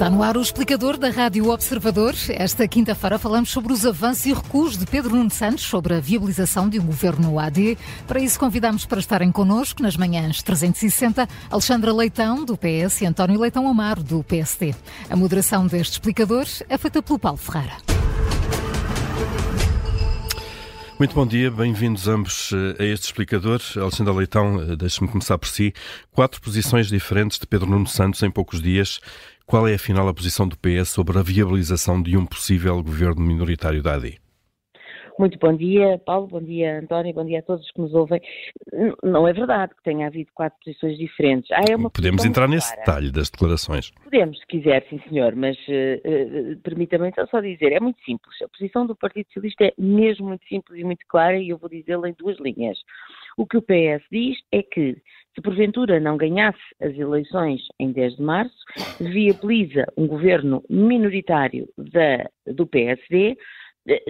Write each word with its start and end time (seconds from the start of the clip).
Está 0.00 0.08
no 0.08 0.22
ar 0.22 0.34
o 0.38 0.40
explicador 0.40 0.96
da 0.96 1.10
Rádio 1.10 1.50
Observador. 1.50 2.14
Esta 2.30 2.66
quinta-feira 2.66 3.18
falamos 3.18 3.50
sobre 3.50 3.70
os 3.70 3.84
avanços 3.84 4.24
e 4.24 4.32
recuos 4.32 4.78
de 4.78 4.86
Pedro 4.86 5.14
Nuno 5.14 5.28
Santos 5.28 5.64
sobre 5.64 5.92
a 5.92 6.00
viabilização 6.00 6.70
de 6.70 6.80
um 6.80 6.86
governo 6.86 7.38
AD. 7.38 7.76
Para 8.08 8.18
isso 8.18 8.40
convidamos 8.40 8.86
para 8.86 8.98
estarem 8.98 9.30
connosco 9.30 9.82
nas 9.82 9.98
manhãs 9.98 10.42
360 10.42 11.28
Alexandra 11.50 11.92
Leitão, 11.92 12.46
do 12.46 12.56
PS, 12.56 13.02
e 13.02 13.06
António 13.06 13.38
Leitão 13.38 13.68
Amaro, 13.68 14.02
do 14.02 14.24
PSD. 14.24 14.74
A 15.10 15.16
moderação 15.16 15.66
deste 15.66 15.92
explicador 15.92 16.46
é 16.66 16.78
feita 16.78 17.02
pelo 17.02 17.18
Paulo 17.18 17.36
Ferreira. 17.36 17.76
Muito 20.98 21.14
bom 21.14 21.26
dia, 21.26 21.50
bem-vindos 21.50 22.06
ambos 22.08 22.52
eh, 22.52 22.82
a 22.82 22.84
este 22.84 23.04
explicador. 23.06 23.60
Alexandra 23.74 24.12
Leitão, 24.12 24.60
eh, 24.60 24.76
deixe-me 24.76 25.08
começar 25.08 25.38
por 25.38 25.48
si. 25.48 25.72
Quatro 26.12 26.40
posições 26.42 26.88
diferentes 26.88 27.38
de 27.38 27.46
Pedro 27.46 27.70
Nuno 27.70 27.86
Santos 27.86 28.22
em 28.22 28.30
poucos 28.30 28.60
dias. 28.60 29.00
Qual 29.50 29.66
é 29.66 29.74
afinal 29.74 30.06
a 30.06 30.14
posição 30.14 30.46
do 30.46 30.56
PS 30.56 30.90
sobre 30.90 31.18
a 31.18 31.22
viabilização 31.22 32.00
de 32.00 32.16
um 32.16 32.24
possível 32.24 32.80
governo 32.80 33.20
minoritário 33.20 33.82
da 33.82 33.94
AD? 33.94 34.16
Muito 35.18 35.36
bom 35.40 35.56
dia, 35.56 35.98
Paulo, 36.06 36.28
bom 36.28 36.40
dia, 36.40 36.78
António, 36.78 37.12
bom 37.12 37.26
dia 37.26 37.40
a 37.40 37.42
todos 37.42 37.68
que 37.72 37.80
nos 37.80 37.92
ouvem. 37.92 38.22
Não 39.02 39.26
é 39.26 39.32
verdade 39.32 39.74
que 39.74 39.82
tenha 39.82 40.06
havido 40.06 40.30
quatro 40.36 40.56
posições 40.64 40.96
diferentes. 40.96 41.50
Ah, 41.50 41.62
é 41.68 41.76
Podemos 41.92 42.24
entrar 42.24 42.48
nesse 42.48 42.76
detalhe 42.76 43.10
das 43.10 43.28
declarações. 43.28 43.90
Podemos, 44.04 44.38
se 44.38 44.46
quiser, 44.46 44.86
sim 44.88 45.00
senhor, 45.08 45.34
mas 45.34 45.56
uh, 45.66 46.52
uh, 46.52 46.56
permita-me 46.62 47.08
então 47.08 47.26
só 47.26 47.40
dizer, 47.40 47.72
é 47.72 47.80
muito 47.80 48.00
simples. 48.04 48.40
A 48.40 48.48
posição 48.48 48.86
do 48.86 48.94
Partido 48.94 49.26
Socialista 49.26 49.64
é 49.64 49.74
mesmo 49.76 50.28
muito 50.28 50.46
simples 50.46 50.78
e 50.78 50.84
muito 50.84 51.04
clara 51.08 51.36
e 51.36 51.48
eu 51.48 51.58
vou 51.58 51.68
dizê-la 51.68 52.08
em 52.08 52.14
duas 52.16 52.38
linhas. 52.38 52.78
O 53.36 53.46
que 53.46 53.56
o 53.56 53.62
PS 53.62 54.04
diz 54.10 54.36
é 54.52 54.62
que, 54.62 54.96
se 55.34 55.40
porventura 55.42 56.00
não 56.00 56.16
ganhasse 56.16 56.58
as 56.80 56.94
eleições 56.96 57.60
em 57.78 57.92
10 57.92 58.16
de 58.16 58.22
março, 58.22 58.56
viabiliza 59.00 59.86
um 59.96 60.06
governo 60.06 60.62
minoritário 60.68 61.68
da, 61.76 62.28
do 62.52 62.66
PSD, 62.66 63.36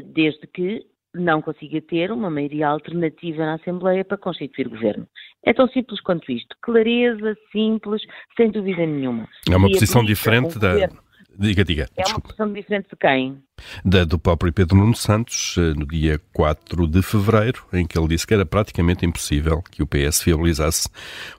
desde 0.03 0.47
que 0.47 0.85
não 1.15 1.43
consiga 1.43 1.81
ter 1.81 2.13
uma 2.13 2.31
maioria 2.31 2.69
alternativa 2.69 3.45
na 3.45 3.55
Assembleia 3.55 4.05
para 4.05 4.17
constituir 4.17 4.69
governo. 4.69 5.07
É 5.45 5.53
tão 5.53 5.69
simples 5.69 6.01
quanto 6.01 6.31
isto. 6.31 6.55
Clareza, 6.63 7.37
simples, 7.51 8.03
sem 8.37 8.51
dúvida 8.51 8.87
nenhuma. 8.87 9.29
É 9.51 9.57
uma 9.57 9.69
posição 9.69 10.05
diferente 10.05 10.57
um 10.57 10.61
da. 10.61 10.73
Governo 10.73 11.10
Diga, 11.39 11.65
diga. 11.65 11.87
É 11.97 12.07
uma 12.09 12.21
posição 12.21 12.53
diferente 12.53 12.89
de 12.91 12.97
quem? 12.97 13.43
Da, 13.85 14.05
do 14.05 14.19
próprio 14.19 14.53
Pedro 14.53 14.77
Nuno 14.77 14.95
Santos, 14.95 15.57
eh, 15.59 15.75
no 15.79 15.87
dia 15.87 16.21
4 16.33 16.87
de 16.87 17.03
fevereiro, 17.03 17.65
em 17.73 17.87
que 17.87 17.99
ele 17.99 18.09
disse 18.09 18.27
que 18.27 18.35
era 18.35 18.45
praticamente 18.45 19.05
impossível 19.07 19.63
que 19.71 19.83
o 19.83 19.87
PS 19.87 20.25
viabilizasse 20.25 20.89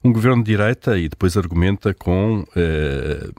um 0.03 0.11
governo 0.11 0.43
de 0.43 0.51
direita 0.51 0.97
e 0.97 1.09
depois 1.09 1.35
argumenta 1.35 1.93
com, 1.93 2.43
eh, 2.55 3.29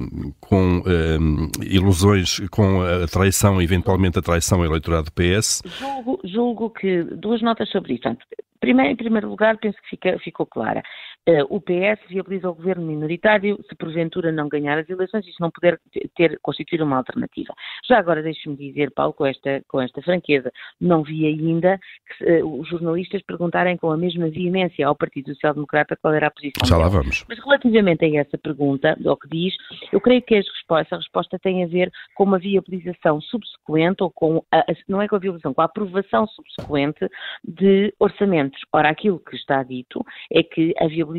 com 0.40 0.82
eh, 0.86 1.64
ilusões, 1.64 2.40
com 2.50 2.82
a 2.82 3.06
traição, 3.06 3.60
eventualmente 3.60 4.18
a 4.18 4.22
traição 4.22 4.58
ao 4.58 4.66
eleitorado 4.66 5.04
do 5.04 5.12
PS. 5.12 5.62
Julgo, 5.78 6.20
julgo 6.24 6.70
que 6.70 7.02
duas 7.02 7.40
notas 7.42 7.68
sobre 7.70 7.94
isso. 7.94 8.02
Primeiro, 8.60 8.92
em 8.92 8.96
primeiro 8.96 9.28
lugar, 9.28 9.58
penso 9.58 9.76
que 9.82 9.90
fica, 9.90 10.16
ficou 10.20 10.46
clara. 10.46 10.82
Uh, 11.28 11.46
o 11.48 11.60
PS 11.60 12.00
viabiliza 12.08 12.50
o 12.50 12.54
governo 12.54 12.86
minoritário 12.86 13.58
se 13.68 13.74
porventura 13.76 14.32
não 14.32 14.48
ganhar 14.48 14.78
as 14.78 14.88
eleições 14.88 15.26
e 15.26 15.32
se 15.32 15.40
não 15.40 15.50
puder 15.50 15.78
ter, 16.16 16.38
constituir 16.42 16.82
uma 16.82 16.96
alternativa. 16.96 17.54
Já 17.88 17.98
agora 17.98 18.22
deixe-me 18.22 18.56
dizer, 18.56 18.90
Paulo, 18.90 19.12
com 19.12 19.26
esta, 19.26 19.62
com 19.68 19.80
esta 19.80 20.02
franqueza, 20.02 20.52
não 20.80 21.02
vi 21.02 21.26
ainda 21.26 21.78
que, 22.18 22.24
uh, 22.24 22.60
os 22.60 22.68
jornalistas 22.68 23.22
perguntarem 23.22 23.76
com 23.76 23.90
a 23.90 23.96
mesma 23.96 24.28
veemência 24.28 24.86
ao 24.86 24.96
Partido 24.96 25.32
Social 25.34 25.54
Democrata 25.54 25.96
qual 25.96 26.14
era 26.14 26.26
a 26.26 26.30
posição 26.30 26.66
Já 26.66 26.76
lá 26.76 26.88
vamos. 26.88 27.24
Mas 27.28 27.38
relativamente 27.38 28.04
a 28.04 28.20
essa 28.20 28.36
pergunta, 28.38 28.98
ao 29.04 29.16
que 29.16 29.28
diz, 29.28 29.54
eu 29.92 30.00
creio 30.00 30.22
que 30.22 30.34
respostas, 30.34 30.92
a 30.92 30.96
resposta 30.96 31.38
tem 31.38 31.62
a 31.62 31.66
ver 31.66 31.90
com 32.14 32.24
uma 32.24 32.38
viabilização 32.38 33.20
subsequente 33.20 34.02
ou 34.02 34.10
com, 34.10 34.42
a, 34.50 34.64
não 34.88 35.00
é 35.00 35.08
com 35.08 35.16
a 35.16 35.18
viabilização, 35.18 35.54
com 35.54 35.60
a 35.62 35.66
aprovação 35.66 36.26
subsequente 36.26 37.08
de 37.44 37.94
orçamento 37.98 38.58
Ora, 38.72 38.88
aquilo 38.88 39.18
que 39.18 39.36
está 39.36 39.62
dito 39.62 40.04
é 40.32 40.42
que 40.42 40.72
a 40.78 40.86
viabilização, 40.86 41.11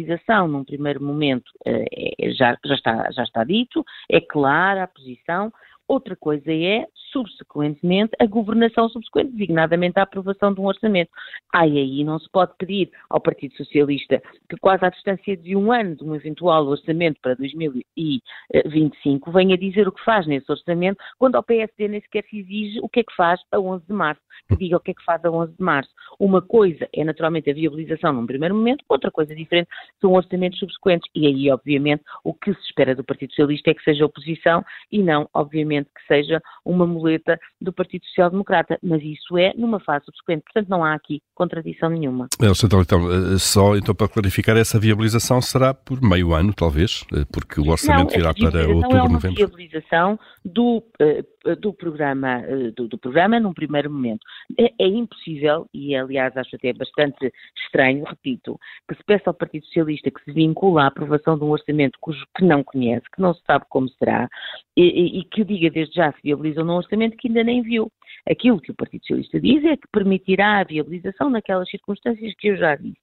num 0.48 0.64
primeiro 0.64 1.04
momento, 1.04 1.52
eh, 1.66 2.14
é, 2.20 2.32
já, 2.32 2.58
já, 2.66 2.76
está, 2.76 3.12
já 3.12 3.24
está 3.24 3.44
dito, 3.44 3.84
é 4.10 4.20
clara 4.20 4.84
a 4.84 4.88
posição, 4.88 5.52
Outra 5.88 6.16
coisa 6.16 6.52
é, 6.66 6.88
subsequentemente, 7.14 8.12
a 8.20 8.26
governação 8.26 8.90
subsequente, 8.90 9.32
designadamente 9.32 10.00
a 10.00 10.04
aprovação 10.04 10.54
de 10.54 10.60
um 10.60 10.66
orçamento. 10.66 11.12
Aí 11.54 11.78
aí 11.78 12.04
não 12.04 12.20
se 12.20 12.30
pode 12.30 12.54
pedir 12.58 12.92
ao 13.10 13.22
Partido 13.22 13.56
Socialista 13.56 14.22
que 14.50 14.58
quase 14.58 14.84
à 14.84 14.90
distância 14.90 15.38
de 15.38 15.56
um 15.56 15.72
ano 15.72 15.96
de 15.96 16.04
um 16.04 16.16
eventual 16.16 16.66
orçamento 16.66 17.20
para 17.22 17.36
2025 17.36 19.32
venha 19.32 19.58
dizer 19.58 19.88
o 19.88 19.92
que 19.92 20.04
faz 20.04 20.26
nesse 20.26 20.52
orçamento, 20.52 20.98
quando 21.18 21.36
ao 21.36 21.44
PSD 21.44 21.88
nem 21.88 22.02
sequer 22.02 22.24
se 22.26 22.40
exige 22.40 22.80
o 22.82 22.90
que 22.90 23.02
é 23.02 23.04
que 23.04 23.16
faz 23.16 23.40
a 23.52 23.60
11 23.60 23.86
de 23.86 23.94
março, 23.94 24.22
que 24.50 24.56
diga 24.58 24.78
o 24.78 24.80
que 24.80 24.92
é 24.92 24.94
que 24.94 25.04
faz 25.04 25.24
a 25.24 25.30
11 25.30 25.54
de 25.56 25.64
março. 25.64 25.92
Uma 26.20 26.42
coisa 26.42 26.90
é 26.94 27.04
naturalmente 27.04 27.50
a 27.50 27.54
viabilização 27.54 28.14
num 28.14 28.26
primeiro 28.26 28.56
momento, 28.56 28.84
outra 28.90 29.12
coisa 29.12 29.36
diferente 29.36 29.70
são 30.02 30.14
orçamentos 30.14 30.60
subsequentes. 30.60 31.10
E 31.14 31.28
aí, 31.28 31.52
obviamente, 31.52 32.04
o 32.24 32.34
que 32.34 32.54
se 32.54 32.62
espera 32.62 32.96
do 32.96 33.04
Partido 33.04 33.30
Socialista 33.32 33.72
é 33.72 33.74
que 33.74 33.84
seja 33.84 34.06
oposição 34.06 34.64
e 34.92 35.02
não, 35.02 35.30
obviamente, 35.34 35.90
que 35.96 36.06
seja 36.08 36.42
uma 36.66 36.88
muleta 37.04 37.40
do 37.62 37.74
Partido 37.74 38.06
Social 38.06 38.30
Democrata, 38.30 38.80
mas 38.82 39.02
isso 39.04 39.38
é 39.38 39.54
numa 39.56 39.80
fase 39.80 40.06
subsequente, 40.06 40.44
portanto 40.46 40.70
não 40.70 40.84
há 40.84 40.94
aqui 40.94 41.22
contradição 41.36 41.90
nenhuma. 41.90 42.28
Elsa, 42.42 42.66
então, 42.66 42.82
eh, 42.82 43.38
só 43.38 43.76
então 43.76 43.94
para 43.94 44.08
clarificar, 44.08 44.56
essa 44.58 44.80
viabilização 44.80 45.42
será 45.42 45.74
por 45.74 46.02
meio 46.02 46.34
ano, 46.34 46.54
talvez, 46.54 47.04
eh, 47.14 47.26
porque 47.32 47.60
o 47.60 47.70
orçamento 47.70 48.14
não, 48.14 48.20
irá 48.20 48.34
para 48.34 48.68
outubro, 48.68 48.98
é 48.98 49.02
uma 49.02 49.10
novembro. 49.10 49.36
viabilização 49.36 50.20
do, 50.46 50.78
uh, 50.78 51.24
do, 51.60 51.74
programa, 51.74 52.42
uh, 52.48 52.72
do, 52.72 52.88
do, 52.88 52.98
programa 52.98 53.40
num 53.40 53.54
primeiro 53.54 53.92
momento. 53.92 54.22
É, 54.58 54.74
é, 54.80 54.88
impossível, 54.88 55.68
e 55.74 55.96
aliás 55.96 56.36
acho 56.38 56.56
até 56.56 56.74
bastante 56.74 57.32
estranho, 57.66 58.04
repito, 58.06 58.58
que 58.88 58.96
se 58.96 59.04
peça 59.04 59.30
ao 59.30 59.34
Partido 59.34 59.66
Socialista 59.66 60.10
que 60.10 60.24
se 60.24 60.32
vincula 60.32 60.84
à 60.84 60.88
aprovação 60.88 61.38
de 61.38 61.44
um 61.44 61.50
orçamento 61.50 61.98
cujo 62.00 62.26
que 62.36 62.44
não 62.44 62.64
conhece, 62.64 63.06
que 63.14 63.22
não 63.22 63.34
se 63.34 63.42
sabe 63.46 63.66
como 63.70 63.90
será, 63.90 64.30
e, 64.76 65.20
e, 65.20 65.24
que 65.26 65.44
diga 65.44 65.70
desde 65.70 65.96
já 65.96 66.12
se 66.12 66.20
viabiliza 66.24 66.64
num 66.64 66.74
orçamento 66.74 67.18
que 67.18 67.28
ainda 67.28 67.44
nem 67.44 67.62
viu. 67.62 67.92
Aquilo 68.30 68.60
que 68.60 68.72
o 68.72 68.76
Partido 68.76 69.02
Socialista 69.02 69.40
diz 69.40 69.64
é 69.66 69.76
que 69.76 69.88
permitirá 69.92 70.60
a 70.60 70.64
viabilização 70.64 71.30
naquelas 71.30 71.70
circunstâncias 71.70 72.34
que 72.38 72.48
eu 72.48 72.58
já 72.58 72.76
disse. 72.76 72.98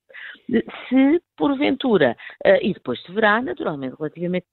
Se, 0.88 1.22
porventura, 1.36 2.16
uh, 2.44 2.58
e 2.62 2.72
depois 2.72 3.00
se 3.02 3.12
verá, 3.12 3.40
naturalmente, 3.40 3.96
relativamente 3.98 4.46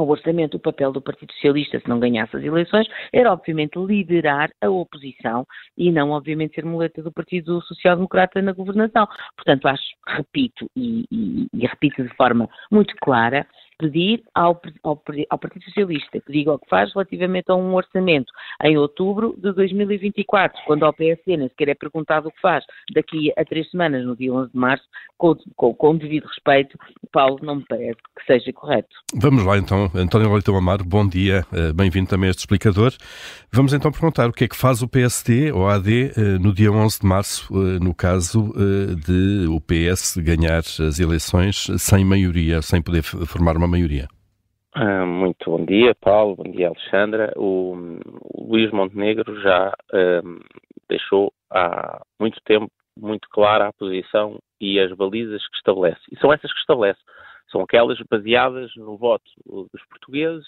ao 0.00 0.08
orçamento, 0.08 0.56
o 0.56 0.60
papel 0.60 0.92
do 0.92 1.00
Partido 1.00 1.32
Socialista, 1.32 1.80
se 1.80 1.88
não 1.88 2.00
ganhasse 2.00 2.36
as 2.36 2.42
eleições, 2.42 2.86
era 3.12 3.32
obviamente 3.32 3.78
liderar 3.78 4.50
a 4.60 4.68
oposição 4.68 5.46
e 5.76 5.90
não, 5.90 6.10
obviamente, 6.10 6.54
ser 6.54 6.64
muleta 6.64 7.02
do 7.02 7.12
Partido 7.12 7.60
Social 7.62 7.96
Democrata 7.96 8.40
na 8.42 8.52
governação. 8.52 9.06
Portanto, 9.36 9.66
acho, 9.66 9.84
repito, 10.06 10.70
e, 10.76 11.04
e, 11.10 11.46
e 11.52 11.66
repito 11.66 12.02
de 12.02 12.14
forma 12.16 12.48
muito 12.70 12.94
clara, 13.00 13.46
pedir 13.78 14.22
ao, 14.34 14.60
ao, 14.82 15.02
ao, 15.30 15.38
Partido 15.38 15.64
Socialista 15.64 16.20
que 16.20 16.32
diga 16.32 16.52
o 16.52 16.58
que 16.58 16.68
faz 16.68 16.92
relativamente 16.92 17.50
a 17.50 17.54
um 17.54 17.74
orçamento 17.74 18.32
em 18.62 18.76
outubro 18.76 19.34
de 19.38 19.52
2024, 19.52 20.62
quando 20.66 20.84
ao 20.84 20.92
PSD 20.92 21.36
nem 21.36 21.48
sequer 21.48 21.70
é 21.70 21.74
perguntado 21.74 22.28
o 22.28 22.32
que 22.32 22.40
faz 22.40 22.64
daqui 22.94 23.32
a 23.36 23.44
três 23.44 23.70
semanas, 23.70 24.04
no 24.04 24.16
dia 24.16 24.32
11 24.32 24.52
de 24.52 24.58
março, 24.58 24.84
com, 25.16 25.34
com, 25.56 25.74
com 25.74 25.96
devido 25.96 26.26
respeito, 26.26 26.78
Paulo, 27.12 27.38
não 27.42 27.56
me 27.56 27.64
parece 27.68 27.98
que 28.16 28.24
seja 28.26 28.52
correto. 28.52 28.88
Vamos 29.14 29.44
lá 29.44 29.56
então, 29.56 29.90
António 29.94 30.32
Leitão 30.32 30.56
Amaro, 30.56 30.84
bom 30.84 31.06
dia, 31.06 31.46
eh, 31.52 31.72
bem-vindo 31.72 32.08
também 32.08 32.28
a 32.28 32.30
este 32.30 32.40
explicador. 32.40 32.92
Vamos 33.52 33.72
então 33.72 33.92
perguntar 33.92 34.28
o 34.28 34.32
que 34.32 34.44
é 34.44 34.48
que 34.48 34.56
faz 34.56 34.82
o 34.82 34.88
PSD 34.88 35.52
ou 35.52 35.68
a 35.68 35.74
AD 35.74 36.12
eh, 36.16 36.38
no 36.40 36.52
dia 36.52 36.70
11 36.72 37.00
de 37.00 37.06
março, 37.06 37.48
eh, 37.54 37.78
no 37.78 37.94
caso 37.94 38.52
de 39.06 39.46
o 39.48 39.60
PS 39.60 40.16
ganhar 40.18 40.58
as 40.58 40.98
eleições 40.98 41.66
sem 41.78 42.04
maioria, 42.04 42.60
sem 42.62 42.82
poder 42.82 43.02
formar 43.02 43.56
uma 43.56 43.63
uma 43.64 43.70
maioria. 43.70 44.06
Ah, 44.74 45.06
muito 45.06 45.50
bom 45.50 45.64
dia, 45.64 45.94
Paulo. 45.94 46.36
Bom 46.36 46.50
dia, 46.50 46.68
Alexandra. 46.68 47.32
O, 47.36 47.98
Luís 48.36 48.70
Montenegro 48.72 49.40
já 49.40 49.72
um, 50.24 50.40
deixou 50.88 51.32
há 51.50 52.02
muito 52.20 52.38
tempo 52.44 52.70
muito 52.96 53.28
clara 53.30 53.68
a 53.68 53.72
posição 53.72 54.38
e 54.60 54.78
as 54.78 54.92
balizas 54.92 55.46
que 55.48 55.56
estabelece. 55.56 56.00
E 56.12 56.18
são 56.18 56.32
essas 56.32 56.52
que 56.52 56.60
estabelece. 56.60 57.00
São 57.50 57.62
aquelas 57.62 57.98
baseadas 58.10 58.70
no 58.76 58.96
voto 58.96 59.24
dos 59.46 59.84
portugueses 59.88 60.46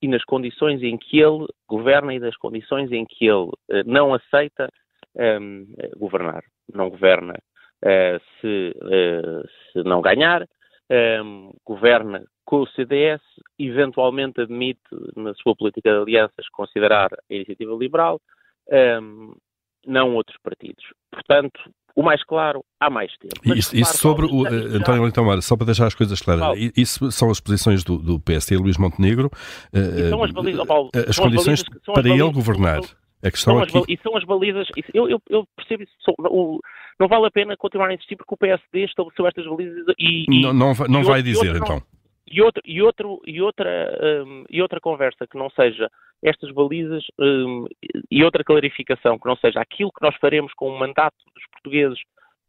e 0.00 0.08
nas 0.08 0.24
condições 0.24 0.82
em 0.82 0.96
que 0.96 1.18
ele 1.18 1.46
governa 1.68 2.14
e 2.14 2.20
das 2.20 2.36
condições 2.36 2.92
em 2.92 3.04
que 3.04 3.26
ele 3.26 3.48
uh, 3.48 3.84
não 3.86 4.14
aceita 4.14 4.68
um, 5.16 5.66
governar. 5.96 6.42
Não 6.72 6.90
governa 6.90 7.34
uh, 7.34 8.20
se, 8.40 8.74
uh, 8.76 9.48
se 9.72 9.82
não 9.82 10.00
ganhar, 10.00 10.46
um, 11.22 11.52
governa 11.64 12.24
com 12.44 12.60
o 12.60 12.66
CDS, 12.68 13.22
eventualmente 13.58 14.40
admite 14.40 14.80
na 15.16 15.34
sua 15.34 15.56
política 15.56 15.90
de 15.90 15.96
alianças 15.96 16.48
considerar 16.52 17.10
a 17.12 17.34
iniciativa 17.34 17.74
liberal, 17.74 18.20
um, 19.02 19.34
não 19.86 20.14
outros 20.14 20.36
partidos. 20.42 20.84
Portanto, 21.10 21.60
o 21.94 22.02
mais 22.02 22.22
claro 22.24 22.64
há 22.80 22.90
mais 22.90 23.12
tempo. 23.18 23.34
Mas, 23.44 23.58
isso, 23.58 23.76
isso 23.76 23.96
sobre 23.96 24.26
o, 24.26 24.44
já, 24.44 24.76
António 24.78 25.02
Leitão 25.02 25.24
Mar, 25.24 25.40
só 25.42 25.56
para 25.56 25.66
deixar 25.66 25.86
as 25.86 25.94
coisas 25.94 26.20
claras, 26.20 26.42
Paulo, 26.42 26.58
isso 26.76 27.10
são 27.12 27.30
as 27.30 27.40
posições 27.40 27.84
do, 27.84 27.98
do 27.98 28.20
PSD, 28.20 28.56
Luís 28.56 28.76
Montenegro, 28.76 29.30
são 30.10 30.22
as, 30.22 30.30
balizas, 30.30 30.66
Paulo, 30.66 30.90
as 30.94 31.18
condições 31.18 31.60
as 31.60 31.68
balizas, 31.68 31.94
para 31.94 32.08
ele 32.08 32.32
governar. 32.32 32.80
A 33.22 33.30
questão 33.30 33.54
são 33.54 33.62
aqui... 33.62 33.78
As, 33.78 33.84
e 33.88 34.02
são 34.02 34.16
as 34.16 34.24
balizas, 34.24 34.68
eu, 34.92 35.08
eu, 35.08 35.22
eu 35.30 35.46
percebo 35.56 35.84
isso, 35.84 35.92
o, 36.18 36.60
não 37.00 37.08
vale 37.08 37.26
a 37.26 37.30
pena 37.30 37.56
continuar 37.56 37.88
a 37.88 37.94
insistir 37.94 38.16
porque 38.16 38.34
o 38.34 38.36
PSD 38.36 38.84
estabeleceu 38.84 39.26
estas 39.26 39.46
balizas 39.46 39.94
e... 39.98 40.24
e 40.28 40.42
não, 40.42 40.52
não, 40.52 40.74
não 40.88 41.02
vai 41.02 41.22
dizer, 41.22 41.56
então. 41.56 41.80
E, 42.26 42.42
outro, 42.42 42.62
e, 42.64 42.82
outro, 42.82 43.20
e, 43.26 43.40
outra, 43.40 44.24
um, 44.26 44.44
e 44.50 44.62
outra 44.62 44.80
conversa 44.80 45.26
que 45.26 45.36
não 45.36 45.50
seja 45.50 45.90
estas 46.22 46.50
balizas 46.52 47.04
um, 47.18 47.66
e 48.10 48.24
outra 48.24 48.42
clarificação 48.42 49.18
que 49.18 49.26
não 49.26 49.36
seja 49.36 49.60
aquilo 49.60 49.92
que 49.92 50.02
nós 50.02 50.16
faremos 50.16 50.52
com 50.54 50.68
o 50.68 50.78
mandato 50.78 51.16
dos 51.34 51.44
portugueses 51.52 51.98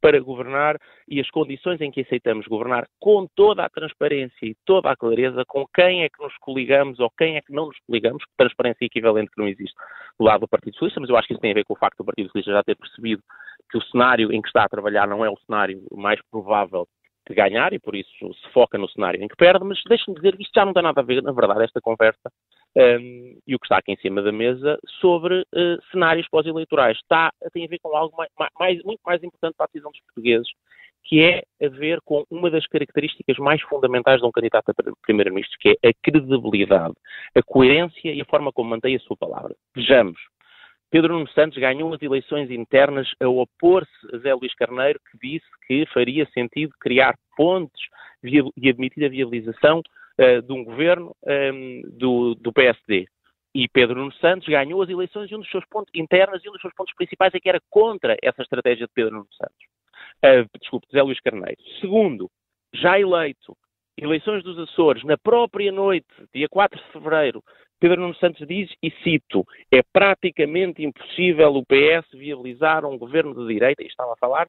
para 0.01 0.19
governar 0.19 0.77
e 1.09 1.19
as 1.19 1.29
condições 1.31 1.81
em 1.81 1.89
que 1.89 2.01
aceitamos 2.01 2.45
governar 2.45 2.87
com 2.99 3.27
toda 3.35 3.65
a 3.65 3.69
transparência 3.69 4.45
e 4.45 4.55
toda 4.63 4.91
a 4.91 4.95
clareza 4.95 5.43
com 5.47 5.65
quem 5.73 6.03
é 6.03 6.09
que 6.09 6.21
nos 6.21 6.37
coligamos 6.37 6.99
ou 6.99 7.09
quem 7.17 7.37
é 7.37 7.41
que 7.41 7.51
não 7.51 7.65
nos 7.65 7.79
coligamos, 7.87 8.23
transparência 8.37 8.85
equivalente 8.85 9.31
que 9.31 9.41
não 9.41 9.47
existe 9.47 9.75
do 10.19 10.25
lado 10.25 10.41
do 10.41 10.47
Partido 10.47 10.73
Socialista, 10.73 11.01
mas 11.01 11.09
eu 11.09 11.17
acho 11.17 11.27
que 11.27 11.33
isso 11.33 11.41
tem 11.41 11.51
a 11.51 11.55
ver 11.55 11.65
com 11.65 11.73
o 11.73 11.77
facto 11.77 11.97
do 11.97 12.05
Partido 12.05 12.27
Socialista 12.27 12.51
já 12.51 12.63
ter 12.63 12.75
percebido 12.77 13.23
que 13.69 13.77
o 13.77 13.81
cenário 13.81 14.31
em 14.31 14.41
que 14.41 14.47
está 14.47 14.63
a 14.63 14.69
trabalhar 14.69 15.07
não 15.07 15.25
é 15.25 15.29
o 15.29 15.39
cenário 15.45 15.81
mais 15.91 16.19
provável 16.29 16.87
de 17.27 17.35
ganhar 17.35 17.73
e 17.73 17.79
por 17.79 17.95
isso 17.95 18.33
se 18.33 18.49
foca 18.53 18.77
no 18.77 18.89
cenário 18.89 19.21
em 19.21 19.27
que 19.27 19.35
perde, 19.35 19.63
mas 19.65 19.79
deixe-me 19.87 20.15
dizer 20.15 20.35
que 20.35 20.43
isto 20.43 20.53
já 20.53 20.65
não 20.65 20.73
tem 20.73 20.83
nada 20.83 21.01
a 21.01 21.03
ver, 21.03 21.21
na 21.23 21.31
verdade, 21.31 21.63
esta 21.63 21.81
conversa 21.81 22.31
um, 22.75 23.39
e 23.47 23.55
o 23.55 23.59
que 23.59 23.65
está 23.65 23.77
aqui 23.77 23.93
em 23.93 23.97
cima 23.97 24.21
da 24.21 24.31
mesa 24.31 24.77
sobre 24.99 25.41
uh, 25.41 25.81
cenários 25.91 26.27
pós-eleitorais. 26.29 26.97
Está, 26.97 27.31
tem 27.53 27.65
a 27.65 27.69
ver 27.69 27.79
com 27.79 27.95
algo 27.95 28.15
mais, 28.17 28.29
mais, 28.59 28.83
muito 28.83 29.01
mais 29.05 29.23
importante 29.23 29.55
para 29.55 29.65
a 29.65 29.67
decisão 29.67 29.91
dos 29.91 30.01
portugueses, 30.01 30.47
que 31.05 31.21
é 31.21 31.43
a 31.63 31.69
ver 31.69 31.99
com 32.03 32.25
uma 32.29 32.49
das 32.49 32.65
características 32.67 33.37
mais 33.37 33.61
fundamentais 33.61 34.19
de 34.19 34.25
um 34.25 34.31
candidato 34.31 34.69
a 34.69 34.73
primeiro-ministro, 35.03 35.57
que 35.59 35.77
é 35.83 35.89
a 35.89 35.93
credibilidade, 36.01 36.93
a 37.35 37.43
coerência 37.43 38.11
e 38.11 38.21
a 38.21 38.25
forma 38.25 38.51
como 38.51 38.71
mantém 38.71 38.95
a 38.95 38.99
sua 38.99 39.15
palavra. 39.15 39.55
Vejamos, 39.75 40.19
Pedro 40.91 41.13
Nuno 41.13 41.27
Santos 41.29 41.57
ganhou 41.57 41.93
as 41.93 42.01
eleições 42.01 42.49
internas 42.49 43.07
a 43.19 43.27
opor-se 43.27 43.91
a 44.13 44.17
Zé 44.19 44.33
Luís 44.33 44.53
Carneiro, 44.55 44.99
que 45.11 45.17
disse 45.17 45.45
que 45.67 45.85
faria 45.87 46.25
sentido 46.27 46.73
criar 46.79 47.15
pontes 47.35 47.81
e 48.23 48.69
admitir 48.69 49.05
a 49.05 49.09
viabilização 49.09 49.81
uh, 50.19 50.41
de 50.41 50.53
um 50.53 50.63
governo 50.63 51.15
um, 51.23 51.31
ehm, 51.31 51.81
do, 51.91 52.35
do, 52.35 52.51
PSD. 52.53 53.05
E 53.53 53.67
Pedro 53.67 53.99
Nuno 53.99 54.13
Santos 54.13 54.47
ganhou 54.47 54.81
as 54.81 54.89
eleições 54.89 55.29
e 55.29 55.35
um 55.35 55.39
dos 55.39 55.49
seus 55.49 55.65
pontos 55.65 55.91
internos 55.93 56.43
e 56.43 56.49
um 56.49 56.51
dos 56.51 56.61
seus 56.61 56.73
pontos 56.73 56.93
principais 56.95 57.33
é 57.33 57.39
que 57.39 57.49
era 57.49 57.61
contra 57.69 58.17
essa 58.21 58.41
estratégia 58.41 58.87
de 58.87 58.93
Pedro 58.93 59.15
Nuno 59.15 59.27
Santos. 59.33 59.65
Uh, 60.23 60.59
desculpe, 60.59 60.87
Zé 60.91 61.01
Luís 61.01 61.19
Carneiro. 61.19 61.57
Segundo, 61.79 62.29
já 62.73 62.99
eleito, 62.99 63.55
eleições 63.97 64.43
dos 64.43 64.57
Açores, 64.59 65.03
na 65.03 65.17
própria 65.17 65.71
noite, 65.71 66.07
dia 66.33 66.47
4 66.49 66.79
de 66.79 66.91
fevereiro, 66.91 67.43
Pedro 67.79 68.01
Nuno 68.01 68.15
Santos 68.15 68.45
diz, 68.47 68.69
e 68.81 68.91
cito, 69.03 69.45
é 69.71 69.81
praticamente 69.81 70.83
impossível 70.83 71.55
o 71.55 71.65
PS 71.65 72.07
viabilizar 72.13 72.85
um 72.85 72.97
governo 72.97 73.33
de 73.35 73.53
direita, 73.53 73.83
e 73.83 73.87
estava 73.87 74.13
a 74.13 74.17
falar 74.17 74.47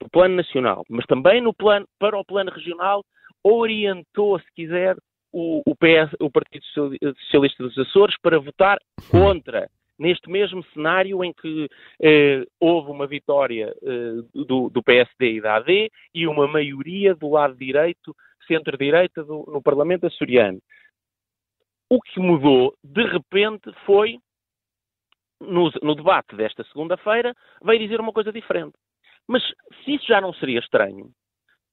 do 0.00 0.08
plano 0.10 0.36
nacional, 0.36 0.84
mas 0.88 1.04
também 1.06 1.40
no 1.40 1.54
plano, 1.54 1.86
para 1.98 2.18
o 2.18 2.24
plano 2.24 2.50
regional, 2.50 3.04
orientou, 3.44 4.38
se 4.38 4.46
quiser, 4.54 4.96
o, 5.32 5.62
o, 5.66 5.74
PS, 5.74 6.14
o 6.20 6.30
Partido 6.30 6.64
Socialista 7.20 7.62
dos 7.62 7.78
Açores 7.78 8.16
para 8.20 8.38
votar 8.38 8.78
contra, 9.10 9.68
neste 9.98 10.30
mesmo 10.30 10.62
cenário 10.74 11.24
em 11.24 11.32
que 11.32 11.68
eh, 12.00 12.44
houve 12.60 12.90
uma 12.90 13.06
vitória 13.06 13.74
eh, 13.82 14.22
do, 14.34 14.68
do, 14.68 14.82
PSD 14.82 15.36
e 15.36 15.40
da 15.40 15.56
AD 15.56 15.90
e 16.14 16.26
uma 16.26 16.46
maioria 16.46 17.14
do 17.14 17.30
lado 17.30 17.56
direito, 17.56 18.14
centro-direita 18.46 19.22
no 19.24 19.62
Parlamento 19.62 20.06
açoriano. 20.06 20.60
O 21.90 22.00
que 22.00 22.20
mudou, 22.20 22.74
de 22.82 23.04
repente, 23.04 23.70
foi, 23.84 24.18
no, 25.40 25.70
no 25.82 25.94
debate 25.94 26.34
desta 26.36 26.64
segunda-feira, 26.64 27.34
veio 27.62 27.80
dizer 27.80 28.00
uma 28.00 28.12
coisa 28.12 28.32
diferente. 28.32 28.74
Mas 29.28 29.42
se 29.84 29.94
isso 29.94 30.06
já 30.06 30.20
não 30.20 30.32
seria 30.34 30.58
estranho, 30.58 31.10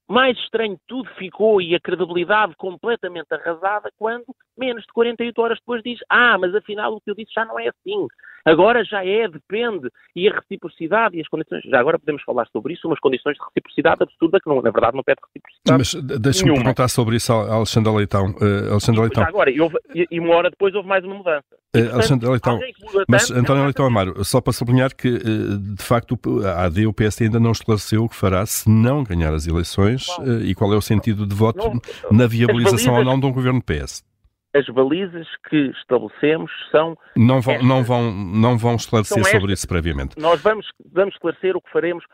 mais 0.08 0.36
estranho 0.38 0.78
tudo 0.86 1.08
ficou 1.14 1.62
e 1.62 1.74
a 1.74 1.80
credibilidade 1.80 2.54
completamente 2.56 3.32
arrasada 3.32 3.90
quando, 3.96 4.26
menos 4.60 4.82
de 4.82 4.92
48 4.92 5.42
horas 5.42 5.58
depois, 5.58 5.82
diz: 5.82 5.98
Ah, 6.08 6.36
mas 6.38 6.54
afinal 6.54 6.94
o 6.94 7.00
que 7.00 7.10
eu 7.10 7.14
disse 7.14 7.32
já 7.34 7.44
não 7.44 7.58
é 7.58 7.68
assim. 7.68 8.06
Agora 8.44 8.84
já 8.84 9.04
é, 9.04 9.28
depende. 9.28 9.90
E 10.14 10.28
a 10.28 10.34
reciprocidade 10.34 11.16
e 11.16 11.20
as 11.20 11.28
condições. 11.28 11.62
Já 11.64 11.80
agora 11.80 11.98
podemos 11.98 12.22
falar 12.22 12.46
sobre 12.48 12.74
isso, 12.74 12.86
umas 12.86 12.98
condições 12.98 13.36
de 13.36 13.44
reciprocidade 13.44 14.02
absurda 14.02 14.40
que, 14.40 14.48
não, 14.48 14.62
na 14.62 14.70
verdade, 14.70 14.96
não 14.96 15.02
pede 15.02 15.20
reciprocidade. 15.22 16.02
Mas 16.02 16.20
deixa-me 16.20 16.54
perguntar 16.54 16.88
sobre 16.88 17.16
isso 17.16 17.32
ao 17.32 17.50
Alexandre 17.52 17.92
Leitão. 17.92 18.30
Uh, 18.40 18.70
Alexandre 18.70 19.00
Leitão. 19.02 19.22
Já 19.22 19.28
agora, 19.28 19.50
e, 19.50 19.60
houve, 19.60 19.76
e, 19.94 20.20
uma 20.20 20.34
hora 20.36 20.50
depois 20.50 20.74
houve 20.74 20.88
mais 20.88 21.04
uma 21.04 21.14
mudança. 21.14 21.44
E, 21.74 21.80
uh, 21.80 21.94
Alexandre 21.94 22.28
Leitão. 22.28 22.60
Mas, 23.08 23.28
tanto, 23.28 23.40
António 23.40 23.64
Leitão 23.64 23.86
Amaro, 23.86 24.24
só 24.24 24.40
para 24.40 24.52
sublinhar 24.52 24.94
que, 24.94 25.08
uh, 25.08 25.58
de 25.58 25.82
facto, 25.82 26.18
a 26.44 26.64
AD, 26.64 26.86
o 26.86 26.92
PS 26.92 27.22
ainda 27.22 27.38
não 27.38 27.52
esclareceu 27.52 28.04
o 28.04 28.08
que 28.08 28.16
fará 28.16 28.44
se 28.46 28.68
não 28.68 29.04
ganhar 29.04 29.32
as 29.34 29.46
eleições 29.46 30.06
e 30.44 30.54
qual 30.54 30.72
é 30.72 30.76
o 30.76 30.82
sentido 30.82 31.26
de 31.26 31.34
voto 31.34 31.58
não, 31.58 32.18
na 32.18 32.26
viabilização 32.26 32.94
ou 32.94 33.04
não 33.04 33.18
de 33.20 33.26
um 33.26 33.32
governo 33.32 33.62
PS 33.62 34.09
as 34.54 34.66
balizas 34.66 35.26
que 35.48 35.70
estabelecemos 35.80 36.50
são. 36.70 36.96
Não 37.16 37.40
vão, 37.40 37.62
não 37.62 37.84
vão, 37.84 38.12
não 38.12 38.58
vão 38.58 38.76
esclarecer 38.76 39.24
sobre 39.24 39.52
isso 39.52 39.66
previamente. 39.68 40.18
Nós 40.18 40.40
vamos, 40.40 40.66
vamos 40.92 41.14
esclarecer 41.14 41.56
o 41.56 41.60
que 41.60 41.70
faremos 41.70 42.04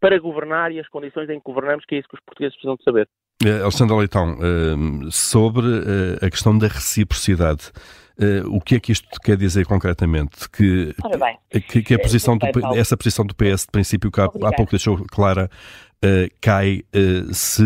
para 0.00 0.18
governar 0.18 0.72
e 0.72 0.78
as 0.78 0.88
condições 0.88 1.28
em 1.30 1.38
que 1.38 1.44
governamos, 1.44 1.84
que 1.86 1.94
é 1.94 1.98
isso 1.98 2.08
que 2.08 2.16
os 2.16 2.24
portugueses 2.24 2.54
precisam 2.54 2.76
de 2.76 2.84
saber. 2.84 3.08
Uh, 3.42 3.62
Alexandre 3.62 3.96
Leitão, 3.96 4.36
uh, 4.38 5.10
sobre 5.10 5.66
uh, 5.66 6.24
a 6.24 6.30
questão 6.30 6.56
da 6.56 6.68
reciprocidade, 6.68 7.70
o 8.50 8.60
que 8.60 8.76
é 8.76 8.80
que 8.80 8.92
isto 8.92 9.08
quer 9.22 9.36
dizer 9.36 9.66
concretamente? 9.66 10.48
Que, 10.50 10.94
que, 11.68 11.82
que, 11.82 11.94
a 11.94 11.98
posição 11.98 12.38
do, 12.38 12.46
essa 12.74 12.96
posição 12.96 13.26
do 13.26 13.34
PS, 13.34 13.66
de 13.66 13.72
princípio, 13.72 14.10
que 14.10 14.20
há, 14.20 14.24
há 14.24 14.52
pouco 14.52 14.70
deixou 14.70 14.96
clara, 15.10 15.50
uh, 16.04 16.30
cai 16.40 16.82
uh, 16.94 17.34
se 17.34 17.62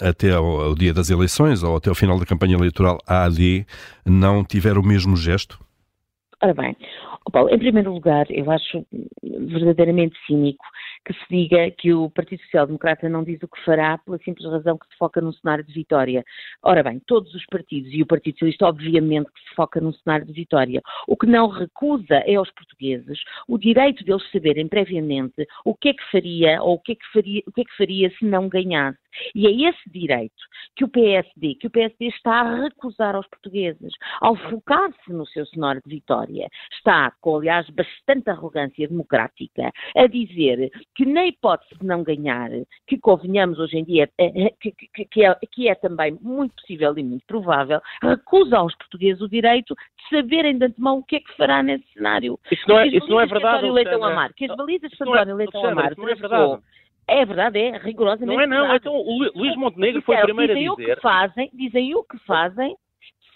até 0.00 0.32
ao, 0.32 0.44
ao, 0.44 0.74
dia 0.74 0.92
das 0.92 1.10
eleições 1.10 1.62
ou 1.62 1.76
até 1.76 1.88
ao 1.88 1.94
final 1.94 2.18
da 2.18 2.26
campanha 2.26 2.56
eleitoral 2.56 2.98
a 3.06 3.24
AD 3.24 3.66
não 4.04 4.44
tiver 4.44 4.78
o 4.78 4.82
mesmo 4.82 5.16
gesto? 5.16 5.58
Ora 6.42 6.54
bem, 6.54 6.76
Paulo, 7.32 7.48
em 7.50 7.58
primeiro 7.58 7.92
lugar, 7.92 8.26
eu 8.30 8.50
acho 8.50 8.84
verdadeiramente 9.22 10.14
cínico 10.26 10.64
que 11.06 11.12
se 11.14 11.26
diga 11.30 11.70
que 11.70 11.94
o 11.94 12.10
Partido 12.10 12.42
Social 12.42 12.66
Democrata 12.66 13.08
não 13.08 13.22
diz 13.22 13.40
o 13.42 13.48
que 13.48 13.64
fará 13.64 13.96
pela 13.98 14.18
simples 14.18 14.44
razão 14.50 14.76
que 14.76 14.86
se 14.88 14.96
foca 14.98 15.20
num 15.20 15.32
cenário 15.32 15.64
de 15.64 15.72
vitória. 15.72 16.24
Ora 16.62 16.82
bem, 16.82 17.00
todos 17.06 17.32
os 17.32 17.46
partidos 17.46 17.92
e 17.92 18.02
o 18.02 18.06
Partido 18.06 18.34
Socialista, 18.34 18.66
obviamente, 18.66 19.30
que 19.32 19.48
se 19.48 19.54
foca 19.54 19.80
num 19.80 19.92
cenário 19.92 20.26
de 20.26 20.32
vitória. 20.32 20.82
O 21.06 21.16
que 21.16 21.26
não 21.26 21.48
recusa 21.48 22.16
é 22.26 22.34
aos 22.34 22.50
portugueses 22.50 23.20
o 23.48 23.58
direito 23.58 24.04
deles 24.04 24.22
saberem 24.30 24.68
previamente 24.68 25.46
o 25.64 25.74
que 25.74 25.90
é 25.90 25.94
que 25.94 26.10
faria 26.10 26.62
ou 26.62 26.74
o 26.74 26.80
que 26.80 26.92
é 26.92 26.94
que 26.94 27.12
faria, 27.12 27.42
o 27.46 27.52
que 27.52 27.60
é 27.60 27.64
que 27.64 27.76
faria 27.76 28.10
se 28.18 28.24
não 28.24 28.48
ganhasse. 28.48 28.98
E 29.34 29.46
é 29.46 29.70
esse 29.70 29.90
direito 29.90 30.34
que 30.74 30.84
o 30.84 30.88
PSD, 30.88 31.54
que 31.54 31.66
o 31.66 31.70
PSD 31.70 32.06
está 32.08 32.40
a 32.40 32.62
recusar 32.62 33.14
aos 33.14 33.26
portugueses. 33.28 33.92
Ao 34.20 34.36
focar-se 34.36 35.12
no 35.12 35.26
seu 35.26 35.46
cenário 35.46 35.82
de 35.84 35.94
vitória, 35.94 36.48
está, 36.72 37.12
com 37.20 37.36
aliás 37.36 37.68
bastante 37.70 38.30
arrogância 38.30 38.86
democrática, 38.86 39.72
a 39.96 40.06
dizer 40.06 40.70
que 40.94 41.06
na 41.06 41.26
hipótese 41.26 41.78
de 41.80 41.86
não 41.86 42.02
ganhar, 42.02 42.50
que 42.86 42.98
convenhamos 42.98 43.58
hoje 43.58 43.78
em 43.78 43.84
dia, 43.84 44.08
é, 44.18 44.46
é, 44.46 44.50
que, 44.60 44.72
que, 44.72 45.04
que, 45.04 45.24
é, 45.24 45.34
que 45.50 45.68
é 45.68 45.74
também 45.74 46.18
muito 46.20 46.54
possível 46.56 46.96
e 46.98 47.02
muito 47.02 47.24
provável, 47.26 47.80
recusa 48.02 48.58
aos 48.58 48.74
portugueses 48.76 49.22
o 49.22 49.28
direito 49.28 49.74
de 49.74 50.16
saberem 50.16 50.58
de 50.58 50.66
antemão 50.66 50.98
o 50.98 51.04
que 51.04 51.16
é 51.16 51.20
que 51.20 51.36
fará 51.36 51.62
nesse 51.62 51.86
cenário. 51.92 52.38
Isso 52.50 52.68
não 52.68 52.78
é, 52.78 52.86
isso 52.88 53.08
não 53.08 53.20
é 53.20 53.26
verdade. 53.26 53.66
Leitão 53.70 54.04
Amar, 54.04 54.32
que 54.34 54.44
as 54.44 54.56
balizas 54.56 54.90
de 54.90 55.02
António 55.02 55.36
Leitão 55.36 55.64
Amar, 55.64 55.94
não 55.96 56.08
é 56.08 56.14
verdade. 56.14 56.62
É 57.08 57.24
verdade, 57.24 57.58
é 57.58 57.78
rigorosamente. 57.78 58.36
Não 58.36 58.40
é 58.40 58.46
não, 58.46 58.56
verdade. 58.62 58.78
então 58.78 58.94
o 58.94 59.18
Luís 59.34 59.56
Montenegro 59.56 60.02
foi 60.02 60.16
o 60.16 60.22
primeiro 60.22 60.52
a 60.52 60.56
dizer. 60.56 60.70
O 60.70 60.76
que 60.76 60.96
fazem, 60.96 61.50
dizem 61.54 61.94
o 61.94 62.02
que 62.02 62.18
fazem 62.26 62.76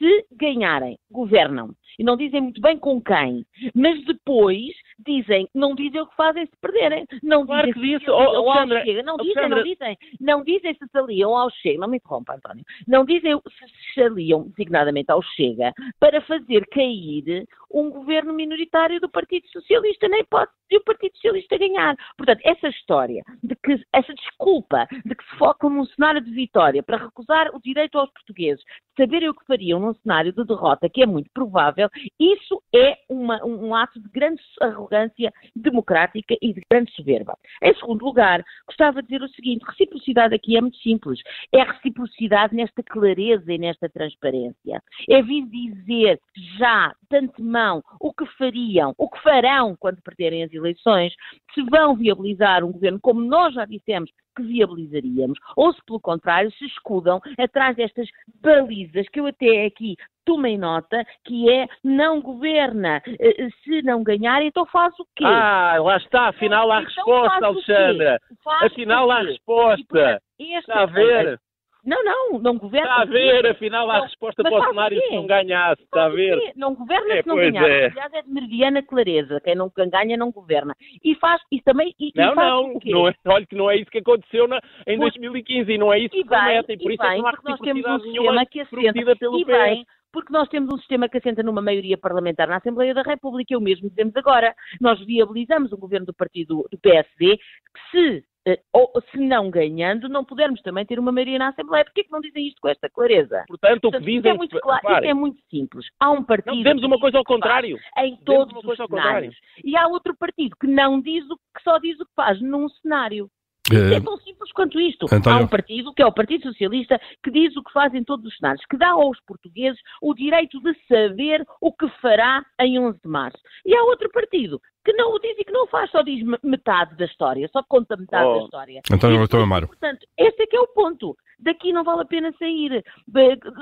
se 0.01 0.27
ganharem, 0.33 0.99
governam. 1.11 1.71
E 1.99 2.03
não 2.03 2.17
dizem 2.17 2.41
muito 2.41 2.61
bem 2.63 2.79
com 2.79 3.01
quem. 3.01 3.45
Mas 3.75 4.03
depois 4.07 4.73
dizem, 5.07 5.47
não 5.55 5.75
dizem 5.75 6.01
o 6.01 6.07
que 6.07 6.17
fazem 6.17 6.47
se 6.47 6.57
perderem. 6.61 7.05
Não 7.23 7.45
claro 7.45 7.67
dizem 7.67 7.83
que 7.83 7.99
disse, 7.99 8.11
oh, 8.11 8.15
Alexandra, 8.15 8.85
chega. 8.85 9.03
Não 9.03 9.17
dizem, 9.19 9.49
não 9.49 9.63
dizem. 9.63 9.99
Não 10.19 10.43
dizem 10.43 10.75
se 10.75 10.89
se 10.89 10.99
aliam 10.99 11.37
ao 11.37 11.51
Chega. 11.51 11.79
Não 11.79 11.89
me 11.89 11.99
interrompa, 11.99 12.35
António. 12.35 12.65
Não 12.89 13.05
dizem 13.05 13.39
se 13.39 13.93
se 13.95 14.03
aliam 14.03 14.49
designadamente 14.49 15.13
ao 15.13 15.23
Chega 15.23 15.75
para 15.99 16.23
fazer 16.23 16.67
cair 16.69 17.47
um 17.71 17.91
governo 17.91 18.33
minoritário 18.33 18.99
do 18.99 19.11
Partido 19.11 19.47
Socialista. 19.49 20.09
Nem 20.09 20.25
pode 20.25 20.51
e 20.71 20.77
o 20.77 20.85
Partido 20.85 21.15
Socialista 21.15 21.59
ganhar. 21.59 21.97
Portanto, 22.17 22.41
essa 22.45 22.69
história 22.69 23.23
de 23.43 23.55
que, 23.57 23.83
essa 23.93 24.15
desculpa 24.15 24.87
de 25.05 25.15
que 25.15 25.25
se 25.25 25.37
focam 25.37 25.71
num 25.71 25.85
cenário 25.87 26.21
de 26.21 26.31
vitória 26.31 26.83
para 26.83 26.99
recusar 26.99 27.55
o 27.55 27.61
direito 27.61 27.99
aos 27.99 28.11
portugueses 28.13 28.63
de 28.65 29.05
saberem 29.05 29.29
o 29.29 29.35
que 29.35 29.47
fariam 29.47 29.81
num 29.81 29.95
cenário 29.95 30.33
de 30.33 30.45
derrota, 30.45 30.89
que 30.89 31.03
é 31.03 31.07
muito 31.07 31.31
provável, 31.33 31.89
isso 32.19 32.63
é 32.75 32.99
uma, 33.09 33.45
um, 33.45 33.69
um 33.69 33.75
ato 33.75 34.01
de 34.01 34.09
grande 34.09 34.43
arrogância 34.61 35.33
democrática 35.57 36.37
e 36.41 36.53
de 36.53 36.61
grande 36.71 36.93
soberba. 36.93 37.37
Em 37.63 37.75
segundo 37.75 38.05
lugar, 38.05 38.45
gostava 38.67 39.03
de 39.03 39.09
dizer 39.09 39.23
o 39.23 39.29
seguinte: 39.31 39.65
reciprocidade 39.67 40.35
aqui 40.35 40.57
é 40.57 40.61
muito 40.61 40.77
simples. 40.79 41.21
É 41.53 41.63
reciprocidade 41.63 42.55
nesta 42.55 42.83
clareza 42.83 43.53
e 43.53 43.59
nesta 43.59 43.89
transparência. 43.89 44.83
É 45.09 45.23
vir 45.23 45.47
dizer 45.47 46.21
já, 46.59 46.95
de 47.11 47.17
antemão, 47.17 47.83
o 48.01 48.13
que 48.13 48.25
fariam, 48.39 48.95
o 48.97 49.11
que 49.11 49.21
farão 49.23 49.77
quando 49.77 50.01
perderem 50.03 50.45
as 50.45 50.53
eleições, 50.53 51.13
se 51.53 51.63
vão 51.65 51.97
viabilizar 51.97 52.65
um 52.65 52.73
governo, 52.73 53.01
como 53.01 53.21
nós 53.21 53.53
já 53.55 53.65
dissemos 53.65 54.11
que 54.37 54.43
viabilizaríamos, 54.43 55.39
ou 55.57 55.73
se 55.73 55.85
pelo 55.85 56.01
contrário 56.01 56.51
se 56.53 56.65
escudam 56.67 57.21
atrás 57.37 57.77
destas 57.77 58.09
balizas 58.41 59.09
que 59.09 59.19
eu 59.19 59.27
até 59.27 59.67
aqui 59.67 59.97
tomei 60.25 60.57
nota, 60.57 61.05
que 61.25 61.51
é 61.51 61.67
não 61.83 62.21
governa, 62.21 63.03
eh, 63.05 63.49
se 63.65 63.83
não 63.83 64.05
ganhar, 64.05 64.43
então 64.43 64.65
faz 64.67 64.95
o 65.01 65.07
quê? 65.17 65.25
Ah, 65.25 65.77
lá 65.81 65.97
está, 65.97 66.29
afinal 66.29 66.71
há 66.71 66.83
então, 66.83 66.95
resposta, 66.95 67.47
Alexandra. 67.47 68.21
Afinal 68.63 69.11
há 69.11 69.23
resposta. 69.23 70.23
Está 70.39 70.83
a 70.83 70.87
ver? 70.87 71.41
Não, 71.85 72.05
não, 72.05 72.39
não 72.39 72.59
governa. 72.59 72.89
Está 72.89 73.03
a 73.03 73.05
ver, 73.05 73.47
afinal, 73.47 73.91
a 73.91 74.01
resposta 74.01 74.43
para 74.43 74.59
o 74.59 74.69
cenário 74.69 75.01
se 75.01 75.15
não 75.15 75.27
ganhasse, 75.27 75.83
está 75.83 76.05
a 76.05 76.09
ver? 76.09 76.53
Não 76.57 76.75
governa 76.75 77.15
é, 77.15 77.23
se 77.23 77.29
não 77.29 77.37
ganhar. 77.37 77.69
É. 77.69 77.87
Aliás, 77.87 78.13
é 78.13 78.23
de 78.23 78.31
meridiana 78.31 78.83
clareza. 78.83 79.41
Quem 79.41 79.55
não 79.55 79.71
ganha 79.91 80.17
não 80.17 80.31
governa. 80.31 80.75
E 81.03 81.15
faz, 81.15 81.41
e 81.51 81.61
também. 81.63 81.95
E, 81.99 82.13
não, 82.15 82.33
e 82.33 82.35
não, 82.35 82.81
não 82.85 83.09
é, 83.09 83.15
olha 83.27 83.47
que 83.47 83.57
não 83.57 83.71
é 83.71 83.77
isso 83.77 83.91
que 83.91 83.99
aconteceu 83.99 84.47
na, 84.47 84.61
em 84.87 84.99
2015 84.99 85.73
e 85.73 85.79
não 85.79 85.93
é 85.93 85.99
isso 85.99 86.11
que 86.11 86.25
prometem. 86.25 86.79
Por 86.79 86.93
isso 86.93 87.03
bem, 87.03 87.11
é 87.11 87.17
que 87.17 87.23
não 87.23 87.29
há 87.29 87.33
nós 87.45 87.61
temos 87.61 87.87
um 87.87 88.01
sistema 88.01 88.47
que 88.47 88.61
assenta, 88.61 89.17
pelo 89.17 89.39
e 89.39 89.45
bem, 89.45 89.87
porque 90.13 90.33
nós 90.33 90.49
temos 90.49 90.75
um 90.75 90.79
sistema 90.79 91.09
que 91.09 91.19
assenta 91.19 91.43
numa 91.43 91.63
maioria 91.63 91.97
parlamentar 91.97 92.49
na 92.49 92.57
Assembleia 92.57 92.95
da 92.95 93.03
República, 93.03 93.55
e 93.55 93.57
o 93.57 93.61
mesmo 93.61 93.89
dizemos 93.89 94.15
agora. 94.17 94.55
Nós 94.81 95.05
viabilizamos 95.05 95.73
um 95.73 95.77
governo 95.77 96.07
do 96.07 96.15
partido 96.15 96.67
do 96.71 96.79
PSD 96.79 97.37
que 97.37 97.91
se 97.91 98.30
ou 98.73 98.91
se 99.11 99.19
não 99.19 99.51
ganhando, 99.51 100.09
não 100.09 100.25
pudermos 100.25 100.61
também 100.63 100.87
ter 100.87 100.99
uma 100.99 101.13
maioria 101.13 101.39
na 101.39 101.49
Assembleia. 101.49 101.85
Porquê 101.85 102.05
que 102.05 102.11
não 102.11 102.21
dizem 102.21 102.49
isto 102.49 102.61
com 102.61 102.69
esta 102.69 102.89
clareza? 102.89 103.45
Portanto, 103.49 103.87
o 103.87 103.91
que 103.91 104.01
dizem... 104.01 104.17
Isto 104.17 104.29
é 104.29 104.35
muito 104.35 104.61
claro, 104.61 104.93
isto 104.93 105.05
é 105.05 105.15
muito 105.15 105.41
simples. 105.51 105.87
Há 105.99 106.11
um 106.11 106.25
partido... 106.25 106.53
Não 106.53 106.63
dizemos 106.63 106.83
uma 106.83 106.99
coisa 106.99 107.19
ao 107.19 107.25
contrário. 107.25 107.79
Em 107.99 108.17
todos 108.25 108.55
os 108.65 108.77
cenários. 108.77 109.37
E 109.65 109.77
há 109.77 109.87
outro 109.87 110.17
partido 110.17 110.57
que 110.61 110.67
não 110.67 111.01
diz 111.01 111.29
o 111.31 111.37
que 111.37 111.63
só 111.63 111.79
diz 111.79 111.99
o 112.01 112.05
que 112.05 112.15
faz 112.15 112.41
num 112.41 112.69
cenário. 112.69 113.29
É, 113.71 113.97
é 113.97 114.01
tão 114.01 114.17
simples 114.19 114.53
quanto 114.53 114.81
isto. 114.81 115.07
António... 115.13 115.41
Há 115.41 115.43
um 115.43 115.49
partido, 115.49 115.93
que 115.95 116.03
é 116.03 116.07
o 116.07 116.13
Partido 116.13 116.45
Socialista, 116.49 117.01
que 117.23 117.31
diz 117.31 117.57
o 117.57 117.63
que 117.63 117.73
faz 117.73 117.95
em 117.95 118.05
todos 118.05 118.27
os 118.27 118.37
cenários, 118.37 118.65
que 118.67 118.77
dá 118.77 118.91
aos 118.91 119.19
portugueses 119.21 119.81
o 120.03 120.15
direito 120.15 120.61
de 120.61 120.75
saber 120.89 121.47
o 121.61 121.73
que 121.73 121.89
fará 122.01 122.45
em 122.61 122.79
11 122.79 123.01
de 123.03 123.09
março. 123.09 123.39
E 123.65 123.75
há 123.75 123.83
outro 123.85 124.11
partido 124.11 124.61
que 124.85 124.93
não 124.95 125.13
o 125.13 125.19
diz 125.19 125.39
e 125.39 125.45
que 125.45 125.53
não 125.53 125.67
faz, 125.67 125.91
só 125.91 126.03
diz 126.03 126.25
metade 126.43 126.97
da 126.97 127.05
história, 127.05 127.49
só 127.53 127.63
conta 127.63 127.97
metade 127.97 128.25
oh. 128.25 128.39
da 128.39 128.45
história. 128.45 128.83
António 128.91 129.19
Leitão 129.19 129.43
Amaro. 129.43 129.67
Portanto, 129.69 130.07
esse 130.17 130.43
é 130.43 130.47
que 130.47 130.57
é 130.57 130.61
o 130.61 130.69
ponto. 130.69 131.17
Daqui 131.39 131.73
não 131.73 131.85
vale 131.85 132.03
a 132.03 132.07
pena 132.07 132.33
sair. 132.39 132.83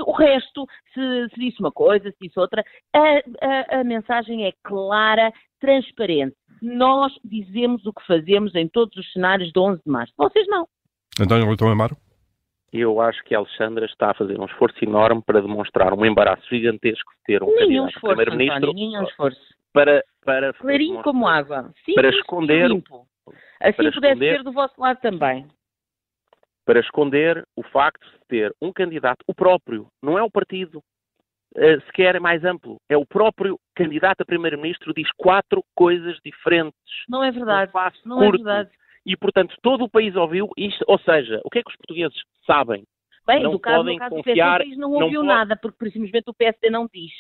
O 0.07 0.13
resto, 0.13 0.67
se, 0.95 1.29
se 1.35 1.41
disse 1.41 1.61
uma 1.61 1.73
coisa, 1.73 2.11
se 2.11 2.17
disse 2.21 2.39
outra, 2.39 2.65
a, 2.95 2.99
a, 2.99 3.81
a 3.81 3.85
mensagem 3.85 4.47
é 4.47 4.53
clara, 4.63 5.33
transparente. 5.61 6.37
Nós 6.63 7.13
dizemos 7.25 7.85
o 7.87 7.93
que 7.93 8.07
fazemos 8.07 8.55
em 8.55 8.69
todos 8.69 8.97
os 8.97 9.13
cenários 9.13 9.53
de 9.53 9.59
11 9.59 9.83
de 9.85 9.91
março. 9.91 10.13
Vocês 10.17 10.47
não. 10.49 10.67
António 11.21 11.47
Leitão 11.47 11.69
Amaro? 11.69 11.97
Eu 12.73 13.01
acho 13.01 13.23
que 13.25 13.35
a 13.35 13.39
Alexandra 13.39 13.87
está 13.87 14.11
a 14.11 14.15
fazer 14.15 14.39
um 14.39 14.45
esforço 14.45 14.85
enorme 14.85 15.23
para 15.25 15.41
demonstrar 15.41 15.95
um 15.95 16.05
embaraço 16.05 16.47
gigantesco 16.49 17.11
de 17.13 17.23
ter 17.25 17.43
um 17.43 17.47
nenhum 17.47 17.85
candidato 17.85 18.01
primeiro-ministro. 18.01 18.73
Nenhum 18.75 19.03
esforço. 19.05 19.41
Para, 19.73 20.05
para 20.25 20.53
Clarinho 20.53 21.03
como 21.03 21.27
água. 21.27 21.71
Simples, 21.79 21.95
para 21.95 22.09
esconder. 22.11 22.69
Limpo. 22.69 23.07
Assim 23.61 23.73
para 23.77 23.93
pudesse 23.93 24.15
esconder, 24.15 24.37
ser 24.37 24.43
do 24.43 24.53
vosso 24.53 24.81
lado 24.81 25.01
também. 25.01 25.47
Para 26.65 26.81
esconder 26.81 27.47
o 27.57 27.63
facto 27.63 28.05
de 28.05 28.19
ter 28.29 28.55
um 28.61 28.73
candidato, 28.73 29.25
o 29.27 29.35
próprio, 29.35 29.87
não 30.03 30.19
é 30.19 30.23
o 30.23 30.31
partido, 30.31 30.83
uh, 31.57 31.81
sequer 31.87 32.17
é 32.17 32.21
mais 32.21 32.45
amplo. 32.45 32.77
É 32.89 32.97
o 32.97 33.07
próprio 33.07 33.59
candidato 33.75 34.23
a 34.23 34.25
primeiro-ministro 34.25 34.93
diz 34.95 35.11
quatro 35.17 35.63
coisas 35.75 36.19
diferentes. 36.25 36.79
Não 37.09 37.23
é 37.23 37.31
verdade. 37.31 37.73
Não 38.05 38.23
é 38.23 38.31
verdade. 38.31 38.71
E, 39.07 39.17
portanto, 39.17 39.57
todo 39.63 39.85
o 39.85 39.89
país 39.89 40.15
ouviu 40.17 40.49
isto. 40.57 40.85
Ou 40.87 40.99
seja, 40.99 41.41
o 41.45 41.51
que 41.51 41.61
é 41.61 41.63
que 41.63 41.71
os 41.71 41.77
portugueses 41.77 42.19
sabem? 42.47 42.85
Bem, 43.27 43.43
não 43.43 43.53
do 43.53 43.59
caso, 43.59 43.79
podem 43.79 43.95
no 43.95 44.01
caso 44.01 44.17
confiar, 44.17 44.59
do 44.59 44.65
PSD, 44.65 44.81
não 44.81 44.93
ouviu 44.93 45.21
não 45.23 45.27
nada, 45.27 45.57
porque, 45.57 45.91
simplesmente, 45.91 46.31
o 46.31 46.35
PSD 46.35 46.71
não 46.71 46.89
diz. 46.93 47.13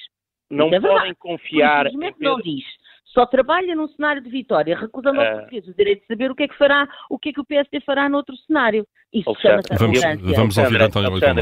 Não 0.50 0.68
é 0.68 0.80
podem 0.80 1.14
confiar. 1.14 1.86
Simplesmente 1.86 2.18
Pedro... 2.18 2.32
não 2.32 2.40
diz. 2.40 2.64
Só 3.06 3.26
trabalha 3.26 3.74
num 3.74 3.88
cenário 3.88 4.22
de 4.22 4.30
vitória, 4.30 4.78
recusando 4.78 5.18
uh... 5.18 5.20
aos 5.20 5.28
ah. 5.28 5.32
portugueses 5.36 5.68
o 5.68 5.76
direito 5.76 6.00
de 6.02 6.06
saber 6.06 6.30
o 6.30 6.34
que 6.34 6.44
é 6.44 6.48
que 6.48 6.56
fará, 6.56 6.88
o 7.10 7.18
que 7.18 7.30
é 7.30 7.32
que 7.32 7.40
o 7.40 7.44
PSD 7.44 7.80
fará 7.80 8.08
noutro 8.08 8.36
cenário. 8.36 8.86
Isso 9.12 9.34
chama-se 9.40 9.74
Vamos, 9.78 10.00
vamos 10.36 10.58
ouvir 10.58 10.82
António 10.82 11.10
Leitão 11.12 11.34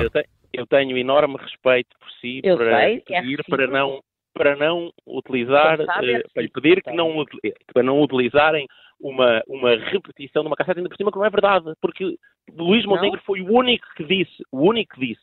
eu 0.57 0.67
tenho 0.67 0.97
enorme 0.97 1.37
respeito 1.37 1.97
por 1.99 2.11
si 2.13 2.41
eu 2.43 2.57
para 2.57 2.79
sei, 2.79 3.03
é 3.11 3.21
pedir 3.21 3.41
é 3.41 3.51
para 3.51 3.67
não 3.67 4.01
para 4.35 4.55
não 4.55 4.91
utilizar, 5.07 5.83
sabe, 5.83 6.13
é 6.13 6.19
uh, 6.19 6.23
para 6.35 6.43
lhe 6.43 6.51
pedir 6.51 6.83
que 6.83 6.93
não, 6.93 7.25
para 7.73 7.83
não 7.83 8.03
utilizarem 8.03 8.67
uma, 9.01 9.43
uma 9.49 9.77
repetição 9.77 10.43
de 10.43 10.49
uma 10.49 10.57
cassete, 10.57 10.79
ainda 10.79 10.91
por 10.91 10.97
cima 10.97 11.11
que 11.11 11.17
não 11.17 11.25
é 11.25 11.31
verdade, 11.31 11.73
porque 11.81 12.19
Luís 12.55 12.85
Montenegro 12.85 13.21
foi 13.25 13.41
o 13.41 13.51
único 13.51 13.87
que 13.97 14.05
disse, 14.05 14.43
o 14.53 14.69
único 14.69 14.95
que 14.95 15.07
disse 15.07 15.23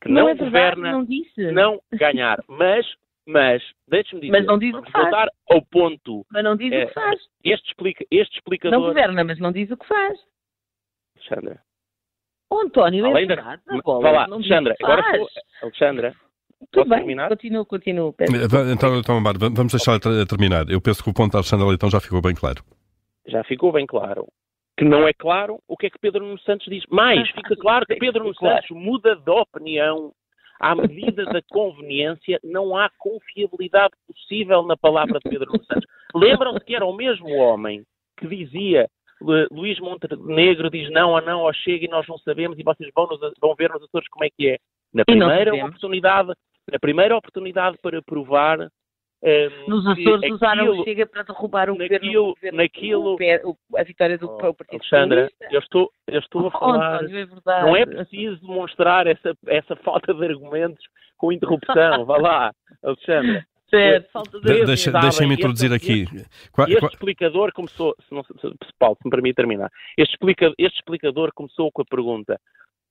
que 0.00 0.08
não, 0.08 0.22
não 0.22 0.28
é 0.30 0.34
governa 0.34 0.90
não 0.90 1.04
disse. 1.04 1.52
não 1.52 1.80
ganhar, 1.92 2.42
mas 2.48 2.84
mas, 3.28 3.62
deixe-me 3.86 4.22
dizer, 4.22 4.32
mas 4.32 4.46
não 4.46 4.58
diz 4.58 4.74
o 4.74 4.80
que 4.80 4.90
faz. 4.90 5.04
voltar 5.04 5.28
ao 5.50 5.60
ponto. 5.60 6.24
Mas 6.32 6.42
não 6.42 6.56
diz 6.56 6.72
é, 6.72 6.84
o 6.84 6.88
que 6.88 6.94
faz. 6.94 7.20
Este, 7.44 7.68
explica, 7.68 8.02
este 8.10 8.38
explicador... 8.38 8.80
Não 8.80 8.86
governa, 8.86 9.22
mas 9.22 9.38
não 9.38 9.52
diz 9.52 9.70
o 9.70 9.76
que 9.76 9.86
faz. 9.86 10.18
Alexandra, 11.14 11.60
o 12.50 12.60
António 12.60 13.06
é 13.06 13.10
Além 13.10 13.24
é 13.24 13.26
verdade, 13.26 13.62
da... 13.66 13.78
bola, 13.78 14.02
Vá 14.02 14.10
lá, 14.10 14.24
Alexandra, 14.24 14.74
agora 14.82 15.16
sou... 15.16 15.28
Alexandra, 15.62 16.14
tudo 16.72 16.90
bem, 16.90 16.98
terminar? 16.98 17.28
continuo, 17.28 17.64
continuo. 17.64 18.14
Eh, 18.18 18.26
então, 18.72 18.98
então, 18.98 19.22
vamos 19.22 19.72
deixar 19.72 19.98
terminar. 20.00 20.68
Eu 20.68 20.80
penso 20.80 21.02
que 21.02 21.10
o 21.10 21.14
ponto 21.14 21.32
da 21.32 21.38
Alexandra 21.38 21.66
Leitão 21.66 21.90
já 21.90 22.00
ficou 22.00 22.20
bem 22.20 22.34
claro. 22.34 22.62
Já 23.26 23.44
ficou 23.44 23.72
bem 23.72 23.86
claro. 23.86 24.26
Que 24.76 24.84
não 24.84 25.06
é 25.06 25.12
claro 25.12 25.60
o 25.66 25.76
que 25.76 25.86
é 25.86 25.90
que 25.90 25.98
Pedro 25.98 26.24
Nuno 26.24 26.38
Santos 26.40 26.66
diz. 26.68 26.84
Mais, 26.90 27.28
fica 27.30 27.56
claro 27.56 27.86
que 27.86 27.96
Pedro 27.96 28.24
Nuno 28.24 28.34
Santos 28.34 28.70
muda 28.70 29.16
de 29.16 29.30
opinião 29.30 30.12
à 30.60 30.74
medida 30.74 31.24
da 31.26 31.40
conveniência, 31.50 32.40
não 32.42 32.76
há 32.76 32.90
confiabilidade 32.98 33.94
possível 34.06 34.62
na 34.64 34.76
palavra 34.76 35.20
de 35.20 35.30
Pedro 35.30 35.52
Nuno 35.52 35.64
Santos. 35.64 35.86
Lembram-se 36.14 36.64
que 36.64 36.74
era 36.74 36.84
o 36.84 36.96
mesmo 36.96 37.28
homem 37.36 37.84
que 38.16 38.26
dizia 38.26 38.88
Luís 39.20 39.78
Montenegro 39.80 40.70
diz 40.70 40.90
não 40.90 41.16
a 41.16 41.20
não 41.20 41.40
ao 41.40 41.52
Chega 41.52 41.84
e 41.84 41.88
nós 41.88 42.06
não 42.06 42.18
sabemos 42.18 42.58
e 42.58 42.62
vocês 42.62 42.90
vão, 42.94 43.06
nos, 43.06 43.20
vão 43.40 43.54
ver 43.54 43.70
nos 43.70 43.82
Açores 43.82 44.08
como 44.08 44.24
é 44.24 44.30
que 44.30 44.48
é. 44.50 44.58
Na 44.94 45.04
primeira 45.04 45.54
oportunidade, 45.54 46.32
na 46.70 46.78
primeira 46.78 47.16
oportunidade 47.16 47.76
para 47.82 48.00
provar 48.02 48.68
um, 49.20 49.68
nos 49.68 49.86
Açores 49.86 50.32
usaram 50.32 50.78
o 50.78 50.84
Chega 50.84 51.04
para 51.04 51.24
derrubar 51.24 51.70
o 51.70 51.76
naquilo, 51.76 52.34
governo, 52.34 52.58
naquilo, 52.58 53.16
o, 53.44 53.76
a 53.76 53.82
vitória 53.82 54.16
do 54.16 54.26
oh, 54.26 54.54
Partido 54.54 54.80
Alexandra, 54.80 55.28
eu 55.50 55.58
estou, 55.58 55.90
eu 56.06 56.20
estou 56.20 56.46
a 56.46 56.50
falar. 56.52 57.00
Oh, 57.02 57.50
é 57.50 57.62
não 57.62 57.76
é 57.76 57.84
preciso 57.84 58.40
demonstrar 58.40 59.08
essa, 59.08 59.36
essa 59.48 59.74
falta 59.76 60.14
de 60.14 60.24
argumentos 60.24 60.84
com 61.16 61.32
interrupção. 61.32 62.04
Vá 62.06 62.16
lá, 62.16 62.52
Alexandra. 62.82 63.44
Certo, 63.70 64.10
falta 64.10 64.40
de 64.40 64.64
Deixa, 64.64 64.90
Deixem-me 64.90 65.34
introduzir 65.34 65.72
aqui. 65.72 66.02
Este, 66.02 66.72
este 66.72 66.86
explicador 66.86 67.52
começou, 67.52 67.94
se, 68.08 68.14
não, 68.14 68.22
se, 68.22 68.32
Paulo, 68.78 68.96
se 68.96 69.06
me 69.06 69.10
permite 69.10 69.36
terminar, 69.36 69.70
este, 69.96 70.14
explica, 70.14 70.52
este 70.56 70.78
explicador 70.78 71.32
começou 71.34 71.70
com 71.70 71.82
a 71.82 71.84
pergunta 71.84 72.40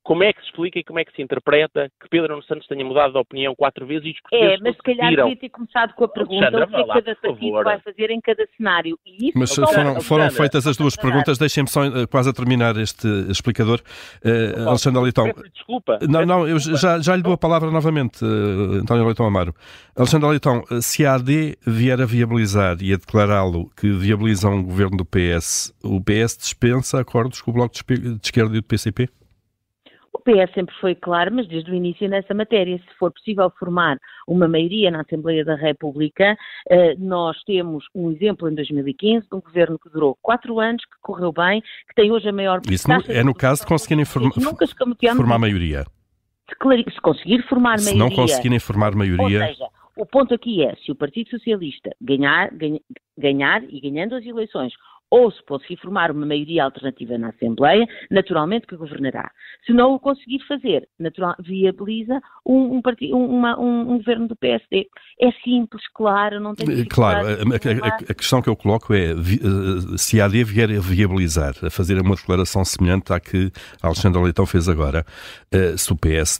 como 0.07 0.23
é 0.23 0.31
que 0.31 0.39
se 0.39 0.45
explica 0.45 0.79
e 0.79 0.83
como 0.85 0.99
é 0.99 1.03
que 1.03 1.13
se 1.13 1.21
interpreta 1.21 1.91
que 1.99 2.07
Pedro 2.07 2.29
Nuno 2.29 2.43
Santos 2.43 2.65
tenha 2.65 2.85
mudado 2.85 3.11
de 3.11 3.19
opinião 3.19 3.53
quatro 3.53 3.85
vezes 3.85 4.05
e 4.05 4.11
os 4.11 4.17
É, 4.31 4.57
mas 4.61 4.77
se 4.77 4.81
calhar 4.81 5.09
devia 5.13 5.35
ter 5.35 5.49
começado 5.49 5.93
com 5.95 6.05
a 6.05 6.07
pergunta 6.07 6.47
o 6.47 6.51
que 6.51 6.75
é 6.75 6.83
que 6.83 6.87
cada 6.87 7.15
partido 7.17 7.63
vai 7.63 7.79
fazer 7.81 8.09
em 8.11 8.21
cada 8.21 8.47
cenário. 8.55 8.97
E 9.05 9.27
isso 9.27 9.37
mas 9.37 9.53
foram, 9.53 9.99
foram 9.99 10.29
feitas 10.31 10.65
as 10.65 10.77
duas 10.77 10.95
perguntas, 10.95 11.37
deixem-me 11.37 11.67
só 11.69 11.85
uh, 11.85 12.07
quase 12.07 12.29
a 12.29 12.33
terminar 12.33 12.77
este 12.77 13.05
explicador. 13.29 13.81
Uh, 14.23 14.69
Alexandre 14.69 15.01
Leitão. 15.01 15.29
Desculpa. 15.53 15.99
Não, 16.07 16.25
não, 16.25 16.47
eu 16.47 16.57
já, 16.57 16.99
já 16.99 17.13
lhe 17.13 17.21
dou 17.21 17.33
a 17.33 17.37
palavra 17.37 17.69
novamente, 17.69 18.23
uh, 18.23 18.75
António 18.81 19.05
Leitão 19.05 19.25
Amaro. 19.25 19.53
Alexandre 19.93 20.29
Leitão, 20.29 20.63
se 20.81 21.05
a 21.05 21.15
AD 21.15 21.57
vier 21.67 21.99
a 21.99 22.05
viabilizar 22.05 22.77
e 22.79 22.93
a 22.93 22.95
declará-lo 22.95 23.69
que 23.75 23.91
viabiliza 23.91 24.47
um 24.47 24.63
governo 24.63 24.95
do 24.95 25.05
PS, 25.05 25.73
o 25.83 25.99
PS 25.99 26.37
dispensa 26.37 27.01
acordos 27.01 27.41
com 27.41 27.51
o 27.51 27.53
Bloco 27.53 27.75
de 27.75 28.19
Esquerda 28.23 28.55
e 28.55 28.61
do 28.61 28.63
PCP? 28.63 29.09
PS 30.27 30.53
sempre 30.53 30.75
foi 30.81 30.93
claro, 30.93 31.34
mas 31.34 31.48
desde 31.48 31.72
o 31.72 31.74
início 31.74 32.10
nessa 32.10 32.34
matéria, 32.34 32.77
se 32.77 32.98
for 33.00 33.12
possível 33.13 33.50
formar 33.57 33.98
uma 34.27 34.46
maioria 34.46 34.91
na 34.91 35.01
Assembleia 35.01 35.46
da 35.46 35.55
República, 35.55 36.38
eh, 36.69 36.96
nós 37.00 37.41
temos 37.46 37.86
um 37.96 38.12
exemplo 38.12 38.50
em 38.50 38.55
2015 38.55 39.27
de 39.29 39.36
um 39.36 39.39
governo 39.39 39.79
que 39.79 39.89
durou 39.89 40.17
quatro 40.22 40.60
anos, 40.60 40.84
que 40.84 40.98
correu 41.01 41.31
bem, 41.31 41.62
que 41.62 41.96
tem 41.96 42.12
hoje 42.12 42.27
a 42.27 42.34
maior... 42.34 42.62
Isso 42.69 42.88
é 43.07 43.24
no 43.24 43.34
caso 43.34 43.62
de 43.62 43.67
conseguirem 43.67 44.03
forma, 44.03 44.29
formar 45.15 45.39
maioria. 45.39 45.86
Se, 46.50 46.91
se 46.91 47.01
conseguir 47.01 47.41
formar 47.48 47.79
se 47.79 47.86
maioria... 47.86 48.10
Se 48.10 48.17
não 48.17 48.24
conseguirem 48.27 48.60
formar 48.60 48.96
maioria... 48.96 49.39
Ou 49.39 49.48
seja, 49.48 49.67
o 49.96 50.05
ponto 50.05 50.34
aqui 50.34 50.63
é, 50.63 50.75
se 50.75 50.91
o 50.91 50.96
Partido 50.96 51.29
Socialista 51.29 51.89
ganhar, 52.01 52.51
ganhar, 52.51 52.79
ganhar 53.17 53.63
e 53.63 53.79
ganhando 53.79 54.15
as 54.15 54.25
eleições 54.25 54.74
ou 55.09 55.31
se 55.31 55.43
conseguir 55.45 55.77
formar 55.77 56.11
uma 56.11 56.25
maioria 56.25 56.63
alternativa 56.63 57.17
na 57.17 57.29
Assembleia, 57.29 57.85
naturalmente 58.11 58.67
que 58.67 58.75
governará. 58.75 59.31
Se 59.65 59.73
não 59.73 59.93
o 59.93 59.99
conseguir 59.99 60.39
fazer, 60.47 60.87
natural, 60.99 61.35
viabiliza 61.39 62.21
um, 62.45 62.79
um, 62.79 62.81
uma, 63.15 63.59
um, 63.59 63.93
um, 63.93 63.97
governo 63.97 64.27
do 64.27 64.35
PSD. 64.35 64.87
É 65.19 65.31
simples, 65.43 65.83
claro, 65.93 66.39
não 66.39 66.53
tem 66.53 66.85
Claro, 66.85 67.27
a, 67.27 67.31
a, 67.31 67.87
a, 68.09 68.13
questão 68.13 68.41
que 68.41 68.49
eu 68.49 68.55
coloco 68.55 68.93
é 68.93 69.11
eh, 69.11 69.97
se 69.97 70.19
a 70.21 70.25
AD 70.25 70.43
vier 70.43 70.69
a 70.69 70.79
viabilizar, 70.79 71.53
a 71.63 71.69
fazer 71.69 71.99
uma 71.99 72.15
declaração 72.15 72.63
semelhante 72.65 73.13
à 73.13 73.19
que 73.19 73.51
a 73.81 73.87
Alexandra 73.87 74.21
Leitão 74.21 74.45
fez 74.45 74.67
agora, 74.67 75.05
eh, 75.51 75.75
se 75.77 75.91
o 75.91 75.95
PS, 75.95 76.39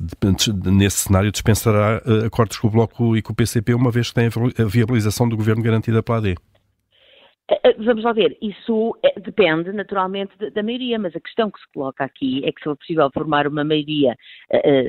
nesse 0.65 0.97
cenário, 0.97 1.31
dispensará 1.31 2.01
eh, 2.05 2.25
acordos 2.25 2.57
com 2.57 2.67
o 2.67 2.71
Bloco 2.71 3.17
e 3.17 3.21
com 3.21 3.33
o 3.33 3.36
PCP, 3.36 3.74
uma 3.74 3.91
vez 3.91 4.09
que 4.09 4.15
tem 4.15 4.27
a 4.27 4.65
viabilização 4.65 5.27
do 5.27 5.38
governo 5.38 5.63
garantida 5.63 6.03
pela 6.03 6.17
AD. 6.17 6.36
Eh, 7.50 7.60
eh, 7.63 7.75
vamos 7.80 8.04
lá 8.04 8.12
ver, 8.12 8.38
isso 8.42 8.98
eh, 9.04 9.20
depende 9.22 9.72
naturalmente 9.72 10.34
da 10.51 10.62
maioria, 10.62 11.00
mas 11.00 11.16
a 11.16 11.20
questão 11.20 11.50
que 11.50 11.60
se 11.60 11.66
coloca 11.74 12.04
aqui 12.04 12.44
é 12.44 12.51
que 12.51 12.60
se 12.60 12.66
for 12.66 12.75
possível 12.75 13.10
formar 13.13 13.48
uma 13.48 13.63
maioria, 13.63 14.16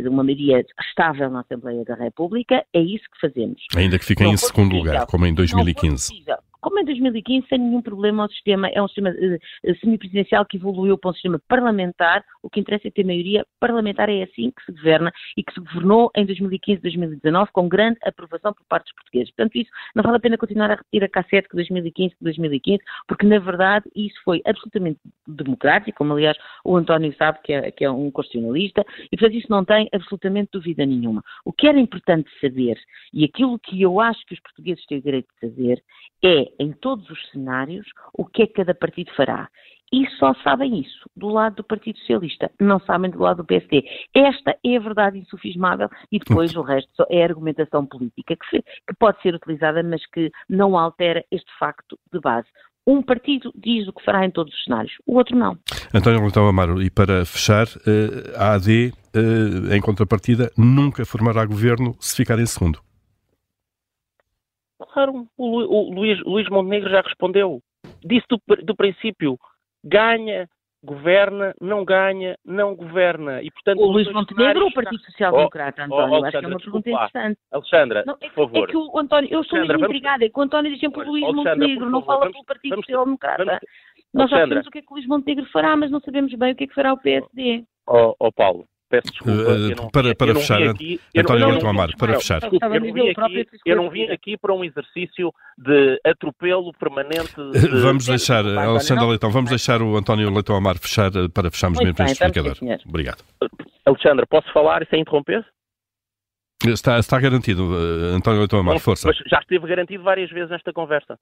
uma 0.08 0.24
maioria 0.24 0.64
estável 0.80 1.30
na 1.30 1.40
Assembleia 1.40 1.84
da 1.84 1.94
República, 1.94 2.64
é 2.72 2.80
isso 2.80 3.04
que 3.12 3.20
fazemos. 3.20 3.62
Ainda 3.76 3.98
que 3.98 4.04
fiquem 4.04 4.32
em 4.32 4.36
segundo 4.36 4.76
lugar, 4.76 5.06
como 5.06 5.26
em 5.26 5.34
2015. 5.34 6.24
Como 6.60 6.78
em 6.80 6.84
2015, 6.84 7.46
sem 7.48 7.58
nenhum 7.58 7.80
problema, 7.80 8.26
o 8.26 8.30
sistema 8.30 8.68
é 8.68 8.82
um 8.82 8.88
sistema 8.88 9.10
uh, 9.10 9.74
semipresidencial 9.80 10.44
que 10.44 10.56
evoluiu 10.56 10.98
para 10.98 11.10
um 11.10 11.14
sistema 11.14 11.40
parlamentar. 11.48 12.24
O 12.42 12.50
que 12.50 12.60
interessa 12.60 12.88
é 12.88 12.90
ter 12.90 13.04
maioria 13.04 13.46
parlamentar, 13.60 14.08
é 14.08 14.22
assim 14.22 14.50
que 14.50 14.64
se 14.64 14.72
governa 14.72 15.12
e 15.36 15.42
que 15.42 15.52
se 15.52 15.60
governou 15.60 16.10
em 16.16 16.26
2015 16.26 16.82
2019 16.82 17.50
com 17.52 17.68
grande 17.68 17.98
aprovação 18.02 18.52
por 18.52 18.64
parte 18.66 18.84
dos 18.86 18.94
portugueses. 18.94 19.30
Portanto, 19.34 19.56
isso 19.56 19.70
não 19.94 20.02
vale 20.02 20.16
a 20.16 20.20
pena 20.20 20.36
continuar 20.36 20.70
a 20.70 20.74
repetir 20.76 21.04
a 21.04 21.08
cassete 21.08 21.48
que 21.48 21.54
2015 21.54 22.16
que 22.16 22.24
2015, 22.24 22.82
porque 23.06 23.26
na 23.26 23.38
verdade 23.38 23.86
isso 23.94 24.20
foi 24.24 24.42
absolutamente 24.44 24.98
democrático, 25.26 25.98
como 25.98 26.12
aliás 26.12 26.36
o 26.64 26.76
António 26.76 27.14
sabe 27.16 27.38
que 27.42 27.52
é, 27.52 27.70
que 27.70 27.84
é 27.84 27.90
um 27.90 28.10
constitucionalista, 28.10 28.84
e 29.12 29.16
portanto 29.16 29.36
isso 29.36 29.50
não 29.50 29.64
tem 29.64 29.88
absolutamente 29.92 30.50
dúvida 30.52 30.84
nenhuma. 30.84 31.22
O 31.44 31.52
que 31.52 31.66
era 31.66 31.78
importante 31.78 32.30
saber, 32.40 32.78
e 33.12 33.24
aquilo 33.24 33.58
que 33.58 33.80
eu 33.80 34.00
acho 34.00 34.24
que 34.26 34.34
os 34.34 34.40
portugueses 34.40 34.84
têm 34.86 34.98
o 34.98 35.02
direito 35.02 35.28
de 35.34 35.48
saber, 35.48 35.82
é, 36.24 36.47
em 36.58 36.72
todos 36.72 37.08
os 37.10 37.30
cenários, 37.30 37.86
o 38.12 38.24
que 38.24 38.42
é 38.42 38.46
que 38.46 38.54
cada 38.54 38.74
partido 38.74 39.10
fará. 39.16 39.48
E 39.92 40.06
só 40.18 40.34
sabem 40.44 40.80
isso 40.80 41.08
do 41.16 41.28
lado 41.28 41.56
do 41.56 41.64
Partido 41.64 41.98
Socialista, 42.00 42.50
não 42.60 42.78
sabem 42.80 43.10
do 43.10 43.20
lado 43.20 43.38
do 43.38 43.44
PSD. 43.44 43.84
Esta 44.14 44.54
é 44.64 44.76
a 44.76 44.80
verdade 44.80 45.18
insufismável 45.18 45.88
e 46.12 46.18
depois 46.18 46.54
o 46.54 46.62
resto 46.62 47.06
é 47.08 47.24
argumentação 47.24 47.86
política 47.86 48.36
que, 48.36 48.60
que 48.60 48.94
pode 48.98 49.20
ser 49.22 49.34
utilizada, 49.34 49.82
mas 49.82 50.04
que 50.10 50.30
não 50.48 50.76
altera 50.76 51.24
este 51.30 51.50
facto 51.58 51.98
de 52.12 52.20
base. 52.20 52.46
Um 52.86 53.02
partido 53.02 53.52
diz 53.54 53.86
o 53.86 53.92
que 53.92 54.04
fará 54.04 54.24
em 54.24 54.30
todos 54.30 54.52
os 54.54 54.64
cenários, 54.64 54.94
o 55.06 55.16
outro 55.16 55.36
não. 55.36 55.58
António 55.92 56.22
Leitão 56.22 56.48
Amaro, 56.48 56.82
e 56.82 56.90
para 56.90 57.24
fechar, 57.26 57.66
eh, 57.86 58.34
a 58.34 58.54
AD, 58.54 58.92
eh, 59.14 59.76
em 59.76 59.80
contrapartida, 59.80 60.50
nunca 60.56 61.04
formará 61.04 61.44
governo 61.44 61.94
se 62.00 62.16
ficar 62.16 62.38
em 62.38 62.46
segundo. 62.46 62.80
Claro, 64.78 65.26
o, 65.36 65.44
o 65.46 65.94
Luís, 65.94 66.20
Luís 66.24 66.48
Montenegro 66.48 66.90
já 66.90 67.00
respondeu. 67.00 67.60
Disse 68.04 68.26
do, 68.28 68.40
do 68.64 68.76
princípio, 68.76 69.38
ganha, 69.84 70.48
governa, 70.82 71.54
não 71.60 71.84
ganha, 71.84 72.36
não 72.44 72.74
governa. 72.74 73.42
E, 73.42 73.50
portanto, 73.50 73.80
o 73.80 73.90
Luís 73.90 74.10
Montenegro 74.12 74.62
ou 74.62 74.68
o 74.68 74.72
Partido 74.72 75.02
Social 75.02 75.32
Democrata, 75.32 75.82
oh, 75.82 75.84
António? 75.84 76.20
Oh, 76.20 76.24
Acho 76.24 76.38
que 76.38 76.44
é 76.44 76.48
uma 76.48 76.58
pergunta 76.58 76.90
interessante. 76.90 77.40
Alexandra, 77.50 78.04
não, 78.06 78.16
é, 78.20 78.28
por 78.28 78.34
favor. 78.34 78.68
É 78.68 78.70
que 78.70 78.76
o 78.76 78.98
António, 78.98 79.30
eu 79.30 79.40
estou 79.40 79.58
Alexandra, 79.58 79.78
mesmo 79.78 79.94
intrigada, 79.94 80.24
é 80.24 80.28
que 80.28 80.38
o 80.38 80.42
António 80.42 80.70
diz 80.70 80.80
sempre 80.80 81.00
o 81.00 81.10
Luís 81.10 81.34
Montenegro, 81.34 81.90
não 81.90 82.02
fala 82.02 82.20
vamos, 82.20 82.32
pelo 82.32 82.44
Partido 82.44 82.70
vamos, 82.70 82.86
Social 82.86 83.04
Democrata. 83.04 83.44
Vamos, 83.44 83.60
Nós 84.14 84.30
já 84.30 84.36
sabemos 84.38 84.66
o 84.66 84.70
que 84.70 84.78
é 84.78 84.82
que 84.82 84.90
o 84.90 84.94
Luís 84.94 85.06
Montenegro 85.06 85.46
fará, 85.50 85.76
mas 85.76 85.90
não 85.90 86.00
sabemos 86.00 86.32
bem 86.34 86.52
o 86.52 86.56
que 86.56 86.64
é 86.64 86.66
que 86.66 86.74
fará 86.74 86.92
o 86.92 86.98
PSD. 86.98 87.64
Ó 87.86 88.10
oh, 88.10 88.16
oh, 88.20 88.32
Paulo, 88.32 88.64
Peço 88.88 89.12
desculpa. 89.12 89.52
Uh, 89.52 89.76
não, 89.76 89.90
para 89.90 90.14
para 90.14 90.34
fechar, 90.34 90.62
aqui, 90.62 90.98
António 91.14 91.48
Leitão 91.48 91.68
Amar, 91.68 91.90
para 91.98 92.14
fechar. 92.14 92.40
eu, 92.42 92.80
não 92.80 92.92
vim 92.92 93.10
aqui, 93.10 93.46
eu 93.66 93.76
não 93.76 93.90
vim 93.90 94.04
aqui 94.04 94.36
para 94.38 94.54
um 94.54 94.64
exercício 94.64 95.30
de 95.58 96.00
atropelo 96.04 96.72
permanente. 96.72 97.34
De 97.52 97.68
vamos 97.80 98.06
deixar, 98.06 98.46
Alexandre 98.46 99.04
Leitão, 99.04 99.30
vamos 99.30 99.50
deixar 99.50 99.82
o 99.82 99.96
António 99.96 100.32
Leitão 100.32 100.56
Amar 100.56 100.78
fechar 100.78 101.10
para 101.34 101.50
fecharmos 101.50 101.78
mesmo 101.78 102.02
este 102.02 102.12
explicador. 102.12 102.56
Obrigado. 102.86 103.22
Alexandre, 103.84 104.24
posso 104.26 104.50
falar 104.52 104.86
sem 104.88 105.02
interromper? 105.02 105.44
Está, 106.66 106.98
está 106.98 107.20
garantido, 107.20 107.74
António 108.14 108.40
Leitão 108.40 108.58
Amar, 108.58 108.78
força. 108.80 109.08
Mas 109.08 109.18
já 109.30 109.38
esteve 109.38 109.66
garantido 109.66 110.02
várias 110.02 110.30
vezes 110.30 110.50
nesta 110.50 110.72
conversa. 110.72 111.18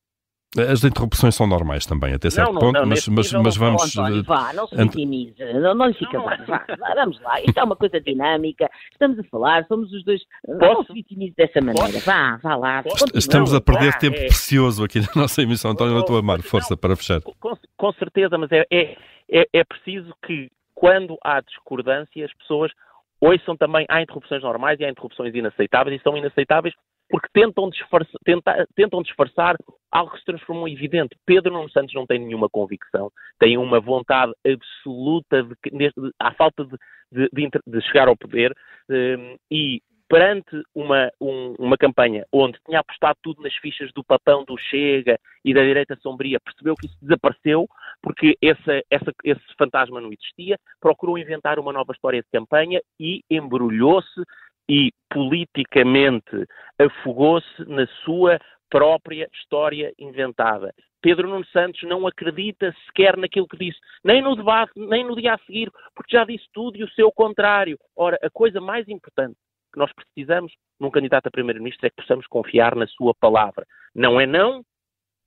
As 0.59 0.83
interrupções 0.85 1.35
são 1.35 1.47
normais 1.47 1.85
também, 1.85 2.15
até 2.15 2.31
certo 2.31 2.53
não, 2.53 2.61
ponto, 2.61 2.81
não, 2.81 2.87
mas, 2.87 3.07
mas, 3.09 3.33
mas 3.33 3.57
vamos. 3.57 3.97
António, 3.97 4.23
vá, 4.25 4.53
não 4.55 4.67
se 4.67 4.77
vitimize, 4.77 5.35
não, 5.55 5.75
não 5.75 5.87
lhe 5.87 5.95
fica 5.95 6.19
bem, 6.19 6.47
vá, 6.47 6.65
vá, 6.79 6.95
vamos 6.95 7.21
lá, 7.21 7.41
isto 7.43 7.59
é 7.59 7.63
uma 7.63 7.77
coisa 7.77 8.01
dinâmica, 8.01 8.71
estamos 8.91 9.19
a 9.19 9.25
falar, 9.25 9.67
somos 9.67 9.93
os 9.93 10.03
dois. 10.05 10.23
Posso? 10.47 10.59
Não 10.59 10.85
se 10.85 10.93
vitimize 10.95 11.35
dessa 11.37 11.61
maneira, 11.61 11.93
Posso? 11.93 12.07
vá, 12.07 12.37
vá 12.43 12.57
lá. 12.57 12.85
Estamos 13.15 13.53
a 13.53 13.61
perder 13.61 13.93
vá, 13.93 13.99
tempo 13.99 14.17
é... 14.17 14.27
precioso 14.27 14.85
aqui 14.85 15.01
na 15.01 15.09
nossa 15.15 15.43
emissão, 15.43 15.73
António, 15.73 15.99
estou 15.99 16.17
a 16.17 16.21
amar, 16.21 16.41
força 16.41 16.77
para 16.77 16.97
fechar. 16.97 17.21
Com, 17.21 17.59
com 17.77 17.93
certeza, 17.93 18.39
mas 18.39 18.51
é, 18.51 18.65
é, 18.71 18.97
é, 19.31 19.47
é 19.53 19.65
preciso 19.65 20.15
que, 20.25 20.51
quando 20.75 21.19
há 21.23 21.41
discordância, 21.43 22.25
as 22.25 22.33
pessoas 22.35 22.73
ouçam 23.21 23.57
também, 23.57 23.85
há 23.89 24.01
interrupções 24.01 24.43
normais 24.43 24.81
e 24.81 24.85
há 24.85 24.91
interrupções 24.91 25.35
inaceitáveis, 25.35 26.01
e 26.01 26.03
são 26.03 26.17
inaceitáveis 26.17 26.75
porque 27.09 27.29
tentam 27.33 27.71
disfarçar, 27.71 28.21
tenta, 28.25 28.67
tentam 28.75 29.03
disfarçar 29.03 29.57
algo 29.91 30.13
que 30.13 30.19
se 30.19 30.25
transformou 30.25 30.69
evidente. 30.69 31.17
Pedro 31.25 31.53
Nuno 31.53 31.71
Santos 31.71 31.95
não 31.95 32.07
tem 32.07 32.19
nenhuma 32.19 32.49
convicção, 32.49 33.11
tem 33.39 33.57
uma 33.57 33.81
vontade 33.81 34.33
absoluta, 34.47 35.43
de, 35.43 35.55
de, 35.71 35.89
de 35.89 36.13
à 36.19 36.33
falta 36.33 36.65
de, 36.65 37.29
de, 37.33 37.81
chegar 37.83 38.09
ao 38.09 38.17
poder, 38.17 38.55
um, 38.91 39.37
e 39.51 39.81
perante 40.09 40.63
uma, 40.75 41.11
um, 41.21 41.55
uma 41.59 41.77
campanha 41.77 42.25
onde 42.33 42.59
tinha 42.65 42.81
apostado 42.81 43.19
tudo 43.23 43.43
nas 43.43 43.55
fichas 43.57 43.93
do 43.93 44.05
papão 44.05 44.45
do 44.45 44.57
Chega 44.57 45.19
e 45.45 45.53
da 45.53 45.63
direita 45.63 45.97
sombria, 46.01 46.41
percebeu 46.41 46.75
que 46.77 46.87
isso 46.87 46.97
desapareceu 47.03 47.69
porque 48.03 48.37
essa, 48.43 48.83
essa, 48.91 49.13
esse 49.25 49.43
fantasma 49.59 50.01
não 50.01 50.13
existia, 50.13 50.59
procurou 50.81 51.19
inventar 51.19 51.59
uma 51.59 51.73
nova 51.73 51.93
história 51.93 52.21
de 52.21 52.29
campanha 52.33 52.81
e 53.01 53.23
embrulhou-se 53.31 54.23
e 54.69 54.91
politicamente 55.11 56.47
afogou-se 56.79 57.65
na 57.67 57.87
sua 58.05 58.39
própria 58.69 59.29
história 59.33 59.93
inventada. 59.99 60.75
Pedro 61.01 61.29
Nuno 61.29 61.47
Santos 61.47 61.83
não 61.85 62.07
acredita 62.07 62.75
sequer 62.87 63.17
naquilo 63.17 63.47
que 63.47 63.57
disse, 63.57 63.79
nem 64.05 64.21
no 64.21 64.35
debate, 64.35 64.73
nem 64.77 65.05
no 65.05 65.15
dia 65.15 65.35
a 65.35 65.39
seguir, 65.39 65.71
porque 65.95 66.17
já 66.17 66.25
disse 66.25 66.45
tudo 66.53 66.77
e 66.77 66.83
o 66.83 66.91
seu 66.91 67.13
contrário. 67.13 67.79
Ora, 67.95 68.19
a 68.23 68.31
coisa 68.31 68.61
mais 68.61 68.89
importante 68.89 69.37
que 69.73 69.79
nós 69.79 69.93
precisamos 69.93 70.53
num 70.81 70.91
candidato 70.91 71.29
a 71.29 71.31
primeiro-ministro 71.31 71.87
é 71.87 71.91
que 71.91 71.97
possamos 71.97 72.27
confiar 72.27 72.75
na 72.75 72.87
sua 72.89 73.15
palavra. 73.15 73.65
Não 73.95 74.21
é 74.21 74.27
não, 74.27 74.65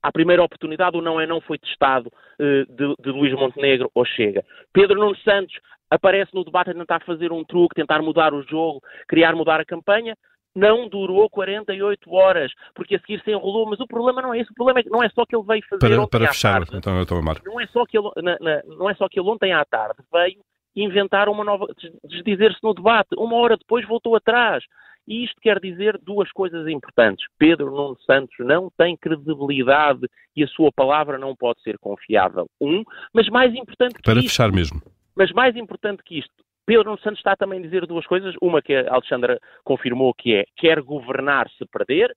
à 0.02 0.12
primeira 0.12 0.42
oportunidade 0.42 0.96
o 0.96 1.02
não 1.02 1.20
é 1.20 1.26
não 1.26 1.40
foi 1.40 1.58
testado 1.58 2.08
uh, 2.08 2.66
de, 2.72 2.94
de 3.00 3.10
Luís 3.10 3.32
Montenegro 3.32 3.90
ou 3.94 4.04
Chega. 4.04 4.44
Pedro 4.72 4.98
Nuno 4.98 5.16
Santos 5.18 5.54
aparece 5.90 6.32
no 6.34 6.44
debate 6.44 6.70
a 6.70 6.74
tentar 6.74 7.04
fazer 7.04 7.32
um 7.32 7.44
truque, 7.44 7.74
tentar 7.74 8.00
mudar 8.00 8.32
o 8.32 8.42
jogo, 8.42 8.80
criar 9.08 9.34
mudar 9.34 9.60
a 9.60 9.64
campanha, 9.64 10.16
não 10.54 10.88
durou 10.88 11.28
48 11.28 12.12
horas, 12.12 12.52
porque 12.74 12.96
a 12.96 13.00
seguir 13.00 13.22
se 13.22 13.30
enrolou, 13.30 13.68
mas 13.68 13.80
o 13.80 13.86
problema 13.86 14.22
não 14.22 14.34
é 14.34 14.40
esse, 14.40 14.50
o 14.50 14.54
problema 14.54 14.80
é 14.80 14.82
que 14.82 14.90
não 14.90 15.02
é 15.02 15.08
só 15.10 15.24
que 15.24 15.36
ele 15.36 15.44
veio 15.44 15.62
fazer 15.68 15.96
para, 15.96 16.08
para 16.08 16.28
fechar, 16.28 16.62
então 16.72 16.96
eu 16.96 17.02
estou 17.02 17.18
a 17.18 17.20
amar. 17.20 17.40
Não 17.44 17.60
é 17.60 17.66
só 17.68 17.84
que 17.86 17.98
ele, 17.98 18.08
na, 18.16 18.36
na, 18.40 18.62
não 18.64 18.90
é 18.90 18.94
só 18.94 19.08
que 19.08 19.18
ele 19.18 19.28
ontem 19.28 19.52
à 19.52 19.64
tarde 19.64 19.98
veio 20.12 20.40
inventar 20.74 21.28
uma 21.28 21.44
nova, 21.44 21.66
desdizer-se 22.04 22.62
no 22.62 22.74
debate, 22.74 23.08
uma 23.16 23.36
hora 23.36 23.56
depois 23.56 23.86
voltou 23.86 24.16
atrás. 24.16 24.64
E 25.08 25.24
isto 25.24 25.40
quer 25.40 25.58
dizer 25.58 25.98
duas 26.00 26.30
coisas 26.30 26.68
importantes. 26.68 27.26
Pedro 27.36 27.70
Nuno 27.70 27.98
Santos 28.02 28.34
não 28.38 28.70
tem 28.76 28.96
credibilidade 28.96 30.06
e 30.36 30.44
a 30.44 30.46
sua 30.46 30.70
palavra 30.70 31.18
não 31.18 31.34
pode 31.34 31.60
ser 31.62 31.78
confiável. 31.78 32.46
Um, 32.60 32.84
mas 33.12 33.28
mais 33.28 33.52
importante 33.54 33.94
que 33.94 34.02
Para 34.02 34.20
isto, 34.20 34.28
fechar 34.28 34.52
mesmo. 34.52 34.80
Mas 35.16 35.32
mais 35.32 35.56
importante 35.56 36.02
que 36.04 36.18
isto, 36.18 36.32
Pedro 36.66 36.84
Nuno 36.84 37.00
Santos 37.00 37.18
está 37.18 37.34
também 37.34 37.58
a 37.58 37.62
dizer 37.62 37.86
duas 37.86 38.06
coisas. 38.06 38.34
Uma 38.40 38.62
que 38.62 38.74
a 38.74 38.92
Alexandra 38.92 39.38
confirmou 39.64 40.14
que 40.14 40.34
é 40.34 40.44
quer 40.56 40.80
governar 40.82 41.48
se 41.58 41.64
perder, 41.66 42.14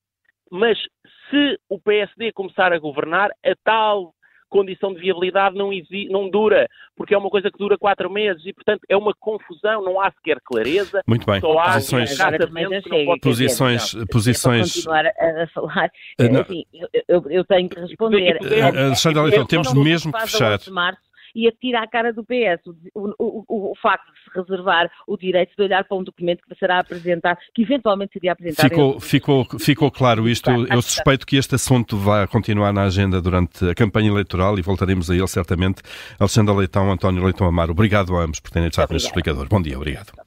mas 0.52 0.78
se 1.30 1.60
o 1.68 1.80
PSD 1.80 2.32
começar 2.32 2.72
a 2.72 2.80
governar, 2.80 3.32
a 3.44 3.56
tal 3.64 4.14
condição 4.54 4.94
de 4.94 5.02
viabilidade 5.02 5.58
não, 5.58 5.72
não 6.12 6.30
dura, 6.30 6.70
porque 6.96 7.16
é 7.16 7.18
uma 7.18 7.32
coisa 7.32 7.50
que 7.50 7.58
dura 7.58 7.76
quatro 7.76 8.08
meses 8.08 8.46
e, 8.46 8.54
portanto, 8.54 8.82
é 8.88 8.96
uma 8.96 9.12
confusão, 9.20 9.84
não 9.84 10.00
há 10.00 10.12
sequer 10.12 10.38
clareza. 10.46 11.02
Muito 11.08 11.26
bem. 11.26 11.42
Só 11.42 11.58
há 11.58 11.74
posições, 11.74 12.16
posições, 13.20 13.96
posições. 14.12 14.74
continuar 14.76 15.08
a, 15.08 15.44
a 15.44 15.48
falar. 15.48 15.90
Uh, 16.22 16.40
assim, 16.40 16.64
eu, 17.08 17.24
eu, 17.32 17.44
tenho 17.44 17.68
que 17.68 17.80
responder. 17.80 18.38
Alexandre 18.78 19.24
Leitão, 19.24 19.48
temos 19.48 19.74
mesmo 19.74 20.14
que 20.14 20.22
fechar 20.22 20.60
e 21.36 21.48
atira 21.48 21.82
à 21.82 21.88
cara 21.88 22.14
do 22.14 22.24
PS 22.24 22.66
o, 22.68 22.74
o, 22.96 23.46
o, 23.48 23.72
o, 23.72 23.76
facto 23.82 24.06
de 24.06 24.20
se 24.24 24.40
reservar 24.40 24.90
o 25.08 25.18
direito 25.18 25.56
de 25.56 25.64
olhar 25.64 25.84
para 25.84 25.98
um 25.98 26.04
documento 26.04 26.44
que 26.48 26.56
será 26.56 26.80
apresentado, 26.80 27.38
que 27.54 27.62
eventualmente 27.62 28.14
seria 28.14 28.34
apresentado. 28.34 28.70
Ficou, 28.70 29.00
ficou, 29.00 29.46
ficou 29.60 29.92
claro 29.92 30.28
isto. 30.28 30.50
Eu 30.50 30.82
suspeito 30.82 31.26
que 31.26 31.36
este 31.38 31.56
assunto 31.56 31.98
vai 31.98 32.28
continuar 32.28 32.72
na 32.72 32.84
agenda 32.84 33.22
durante 33.22 33.70
a 33.70 33.76
campanha 33.76 34.10
eleitoral 34.10 34.58
e 34.58 34.62
voltaremos 34.62 35.10
a 35.10 35.16
ele 35.16 35.28
certamente. 35.28 35.82
Alexandre 36.20 36.56
Leitão, 36.56 36.92
António 36.92 37.24
Leitão 37.24 37.48
Amaro, 37.48 37.72
obrigado 37.72 38.16
a 38.16 38.24
ambos 38.24 38.40
por 38.40 38.52
terem 38.52 38.70
estado 38.70 38.94
neste 38.94 39.08
explicador. 39.08 39.48
Bom 39.48 39.62
dia, 39.62 39.78
obrigado. 39.78 40.23